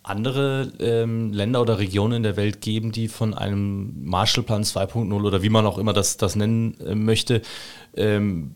andere 0.08 0.72
ähm, 0.80 1.32
Länder 1.32 1.60
oder 1.60 1.78
Regionen 1.78 2.18
in 2.18 2.22
der 2.22 2.36
Welt 2.36 2.60
geben, 2.60 2.92
die 2.92 3.08
von 3.08 3.34
einem 3.34 4.04
Marshallplan 4.04 4.64
2.0 4.64 5.12
oder 5.12 5.42
wie 5.42 5.50
man 5.50 5.66
auch 5.66 5.78
immer 5.78 5.92
das, 5.92 6.16
das 6.16 6.36
nennen 6.36 6.78
äh, 6.80 6.94
möchte, 6.94 7.42
ähm, 7.96 8.54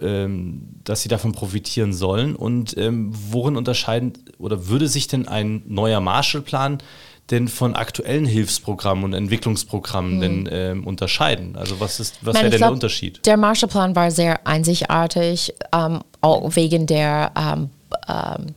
ähm, 0.00 0.68
dass 0.84 1.02
sie 1.02 1.08
davon 1.08 1.32
profitieren 1.32 1.92
sollen? 1.92 2.34
Und 2.34 2.76
ähm, 2.76 3.10
worin 3.12 3.56
unterscheiden 3.56 4.12
oder 4.38 4.68
würde 4.68 4.88
sich 4.88 5.06
denn 5.06 5.28
ein 5.28 5.62
neuer 5.66 6.00
Marshallplan 6.00 6.78
denn 7.30 7.48
von 7.48 7.74
aktuellen 7.74 8.24
Hilfsprogrammen 8.24 9.04
und 9.04 9.12
Entwicklungsprogrammen 9.12 10.12
hm. 10.12 10.20
denn 10.20 10.48
ähm, 10.50 10.86
unterscheiden? 10.86 11.56
Also 11.56 11.78
was 11.80 12.00
ist 12.00 12.18
was 12.22 12.34
wäre 12.34 12.50
denn 12.50 12.58
glaub, 12.58 12.68
der 12.70 12.74
Unterschied? 12.74 13.24
Der 13.26 13.36
Marshallplan 13.36 13.94
war 13.94 14.10
sehr 14.10 14.46
einzigartig, 14.46 15.54
ähm, 15.72 16.00
auch 16.20 16.56
wegen 16.56 16.86
der 16.86 17.32
ähm, 17.36 17.70
ähm, 18.08 18.54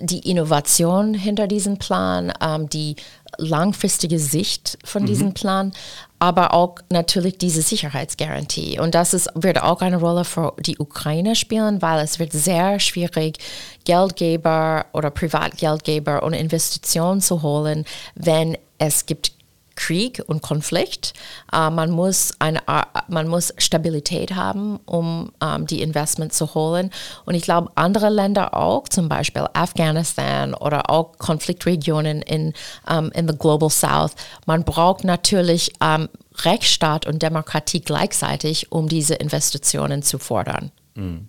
die 0.00 0.30
Innovation 0.30 1.14
hinter 1.14 1.46
diesem 1.46 1.78
Plan, 1.78 2.32
ähm, 2.40 2.68
die 2.68 2.96
langfristige 3.38 4.18
Sicht 4.18 4.78
von 4.84 5.02
mhm. 5.02 5.06
diesem 5.06 5.34
Plan, 5.34 5.72
aber 6.18 6.54
auch 6.54 6.76
natürlich 6.90 7.38
diese 7.38 7.62
Sicherheitsgarantie. 7.62 8.78
Und 8.78 8.94
das 8.94 9.12
ist, 9.12 9.28
wird 9.34 9.62
auch 9.62 9.82
eine 9.82 9.98
Rolle 9.98 10.24
für 10.24 10.54
die 10.60 10.78
Ukraine 10.78 11.36
spielen, 11.36 11.82
weil 11.82 12.02
es 12.02 12.18
wird 12.18 12.32
sehr 12.32 12.80
schwierig, 12.80 13.38
Geldgeber 13.84 14.86
oder 14.92 15.10
Privatgeldgeber 15.10 16.22
und 16.22 16.32
Investitionen 16.32 17.20
zu 17.20 17.42
holen, 17.42 17.84
wenn 18.14 18.56
es 18.78 19.06
gibt 19.06 19.33
Krieg 19.76 20.22
und 20.26 20.42
Konflikt. 20.42 21.12
Äh, 21.52 21.70
man, 21.70 21.90
muss 21.90 22.34
eine, 22.38 22.60
äh, 22.66 22.82
man 23.08 23.28
muss 23.28 23.52
Stabilität 23.58 24.34
haben, 24.34 24.78
um 24.86 25.32
ähm, 25.42 25.66
die 25.66 25.82
Investments 25.82 26.38
zu 26.38 26.54
holen. 26.54 26.90
Und 27.24 27.34
ich 27.34 27.42
glaube, 27.42 27.70
andere 27.74 28.08
Länder 28.08 28.54
auch, 28.54 28.88
zum 28.88 29.08
Beispiel 29.08 29.46
Afghanistan 29.52 30.54
oder 30.54 30.90
auch 30.90 31.18
Konfliktregionen 31.18 32.22
in, 32.22 32.52
ähm, 32.88 33.10
in 33.14 33.28
the 33.28 33.36
Global 33.36 33.70
South, 33.70 34.12
man 34.46 34.64
braucht 34.64 35.04
natürlich 35.04 35.72
ähm, 35.80 36.08
Rechtsstaat 36.42 37.06
und 37.06 37.22
Demokratie 37.22 37.80
gleichzeitig, 37.80 38.72
um 38.72 38.88
diese 38.88 39.14
Investitionen 39.14 40.02
zu 40.02 40.18
fordern. 40.18 40.70
Mhm. 40.94 41.28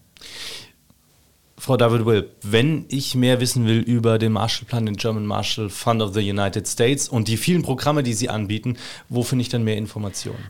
Frau 1.57 1.77
David 1.77 2.05
Will, 2.05 2.29
wenn 2.41 2.85
ich 2.89 3.15
mehr 3.15 3.39
wissen 3.39 3.65
will 3.65 3.79
über 3.79 4.19
den 4.19 4.33
Marshallplan, 4.33 4.85
den 4.85 4.97
German 4.97 5.25
Marshall 5.25 5.69
Fund 5.69 6.01
of 6.01 6.13
the 6.13 6.29
United 6.29 6.67
States 6.67 7.07
und 7.07 7.27
die 7.27 7.37
vielen 7.37 7.61
Programme, 7.61 8.03
die 8.03 8.13
Sie 8.13 8.29
anbieten, 8.29 8.77
wo 9.07 9.23
finde 9.23 9.43
ich 9.43 9.49
dann 9.49 9.63
mehr 9.63 9.77
Informationen? 9.77 10.43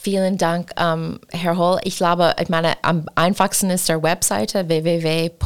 Vielen 0.00 0.38
Dank, 0.38 0.70
ähm, 0.76 1.20
Herr 1.30 1.56
Holl. 1.56 1.78
Ich 1.84 1.96
glaube, 1.96 2.34
ich 2.40 2.48
meine, 2.48 2.72
am 2.82 3.06
einfachsten 3.14 3.70
ist 3.70 3.88
der 3.88 4.02
Webseite 4.02 4.68
www.gmfus.org 4.68 5.36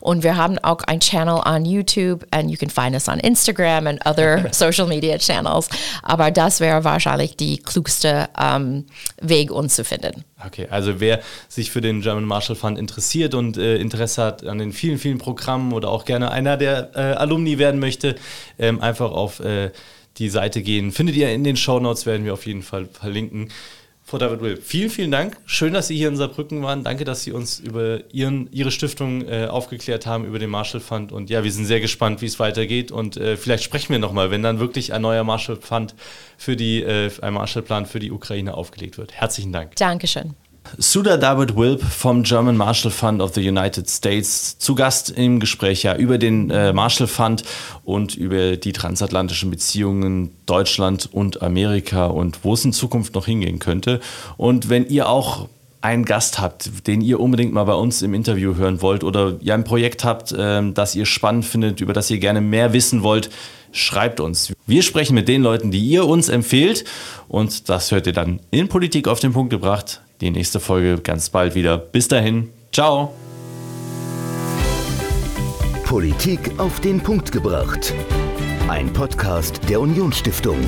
und 0.00 0.22
wir 0.22 0.36
haben 0.36 0.58
auch 0.58 0.80
ein 0.86 1.00
Channel 1.00 1.40
on 1.46 1.64
YouTube 1.64 2.26
and 2.30 2.50
you 2.50 2.56
can 2.56 2.70
find 2.70 2.94
us 2.94 3.08
on 3.08 3.18
Instagram 3.20 3.86
and 3.86 4.04
other 4.06 4.46
social 4.52 4.86
media 4.86 5.18
channels. 5.18 5.68
Aber 6.02 6.30
das 6.30 6.60
wäre 6.60 6.84
wahrscheinlich 6.84 7.36
die 7.36 7.58
klugste 7.58 8.28
ähm, 8.40 8.86
Weg, 9.20 9.50
uns 9.50 9.76
zu 9.76 9.84
finden. 9.84 10.24
Okay, 10.46 10.66
also 10.70 11.00
wer 11.00 11.20
sich 11.48 11.70
für 11.70 11.80
den 11.80 12.02
German 12.02 12.24
Marshall 12.24 12.56
Fund 12.56 12.78
interessiert 12.78 13.34
und 13.34 13.56
äh, 13.56 13.76
Interesse 13.76 14.22
hat 14.22 14.44
an 14.44 14.58
den 14.58 14.72
vielen, 14.72 14.98
vielen 14.98 15.18
Programmen 15.18 15.72
oder 15.72 15.88
auch 15.88 16.04
gerne 16.04 16.30
einer 16.30 16.56
der 16.56 16.90
äh, 16.94 17.00
Alumni 17.14 17.58
werden 17.58 17.80
möchte, 17.80 18.16
ähm, 18.58 18.80
einfach 18.80 19.10
auf 19.10 19.40
äh, 19.40 19.70
die 20.18 20.28
Seite 20.28 20.62
gehen. 20.62 20.92
Findet 20.92 21.16
ihr 21.16 21.32
in 21.32 21.44
den 21.44 21.56
Show 21.56 21.80
Notes, 21.80 22.06
werden 22.06 22.24
wir 22.24 22.34
auf 22.34 22.46
jeden 22.46 22.62
Fall 22.62 22.86
verlinken. 22.86 23.50
Frau 24.06 24.18
David 24.18 24.42
Will, 24.42 24.56
vielen, 24.58 24.90
vielen 24.90 25.10
Dank. 25.10 25.38
Schön, 25.46 25.72
dass 25.72 25.88
Sie 25.88 25.96
hier 25.96 26.08
in 26.08 26.16
Saarbrücken 26.16 26.62
waren. 26.62 26.84
Danke, 26.84 27.04
dass 27.04 27.22
Sie 27.22 27.32
uns 27.32 27.58
über 27.58 28.00
Ihren, 28.12 28.52
Ihre 28.52 28.70
Stiftung 28.70 29.26
äh, 29.26 29.46
aufgeklärt 29.46 30.04
haben, 30.04 30.26
über 30.26 30.38
den 30.38 30.50
Marshall 30.50 30.82
Fund. 30.82 31.10
Und 31.10 31.30
ja, 31.30 31.42
wir 31.42 31.50
sind 31.50 31.64
sehr 31.64 31.80
gespannt, 31.80 32.20
wie 32.20 32.26
es 32.26 32.38
weitergeht. 32.38 32.92
Und 32.92 33.16
äh, 33.16 33.38
vielleicht 33.38 33.64
sprechen 33.64 33.90
wir 33.92 33.98
nochmal, 33.98 34.30
wenn 34.30 34.42
dann 34.42 34.60
wirklich 34.60 34.92
ein 34.92 35.00
neuer 35.00 35.24
Marshall 35.24 35.56
Fund 35.56 35.94
für 36.36 36.54
die, 36.54 36.82
äh, 36.82 37.10
ein 37.22 37.32
Marshallplan 37.32 37.86
für 37.86 37.98
die 37.98 38.12
Ukraine 38.12 38.54
aufgelegt 38.54 38.98
wird. 38.98 39.12
Herzlichen 39.12 39.52
Dank. 39.52 39.74
Dankeschön. 39.76 40.34
Suda 40.78 41.16
David 41.16 41.56
Wilp 41.56 41.82
vom 41.82 42.22
German 42.22 42.56
Marshall 42.56 42.90
Fund 42.90 43.20
of 43.20 43.34
the 43.34 43.46
United 43.46 43.88
States 43.88 44.58
zu 44.58 44.74
Gast 44.74 45.10
im 45.10 45.38
Gespräch 45.38 45.82
ja 45.82 45.96
über 45.96 46.18
den 46.18 46.50
äh, 46.50 46.72
Marshall 46.72 47.06
Fund 47.06 47.44
und 47.84 48.16
über 48.16 48.56
die 48.56 48.72
transatlantischen 48.72 49.50
Beziehungen 49.50 50.34
Deutschland 50.46 51.08
und 51.12 51.42
Amerika 51.42 52.06
und 52.06 52.44
wo 52.44 52.54
es 52.54 52.64
in 52.64 52.72
Zukunft 52.72 53.14
noch 53.14 53.26
hingehen 53.26 53.58
könnte. 53.58 54.00
Und 54.36 54.68
wenn 54.68 54.86
ihr 54.86 55.08
auch 55.08 55.48
einen 55.80 56.06
Gast 56.06 56.38
habt, 56.38 56.86
den 56.86 57.02
ihr 57.02 57.20
unbedingt 57.20 57.52
mal 57.52 57.64
bei 57.64 57.74
uns 57.74 58.00
im 58.00 58.14
Interview 58.14 58.56
hören 58.56 58.80
wollt 58.80 59.04
oder 59.04 59.36
ihr 59.40 59.52
ein 59.52 59.64
Projekt 59.64 60.02
habt, 60.02 60.32
äh, 60.32 60.62
das 60.72 60.94
ihr 60.94 61.06
spannend 61.06 61.44
findet, 61.44 61.80
über 61.80 61.92
das 61.92 62.10
ihr 62.10 62.18
gerne 62.18 62.40
mehr 62.40 62.72
wissen 62.72 63.02
wollt, 63.02 63.28
schreibt 63.74 64.20
uns. 64.20 64.54
Wir 64.66 64.82
sprechen 64.82 65.14
mit 65.14 65.28
den 65.28 65.42
Leuten, 65.42 65.70
die 65.70 65.84
ihr 65.84 66.06
uns 66.06 66.30
empfehlt 66.30 66.84
und 67.28 67.68
das 67.68 67.92
hört 67.92 68.06
ihr 68.06 68.14
dann 68.14 68.40
in 68.50 68.68
Politik 68.68 69.08
auf 69.08 69.20
den 69.20 69.34
Punkt 69.34 69.50
gebracht 69.50 70.00
die 70.20 70.30
nächste 70.30 70.60
Folge 70.60 71.00
ganz 71.02 71.30
bald 71.30 71.54
wieder. 71.54 71.76
Bis 71.78 72.08
dahin, 72.08 72.50
ciao. 72.72 73.14
Politik 75.84 76.52
auf 76.58 76.80
den 76.80 77.00
Punkt 77.00 77.30
gebracht. 77.30 77.92
Ein 78.68 78.92
Podcast 78.92 79.60
der 79.68 79.80
Unionsstiftung. 79.80 80.58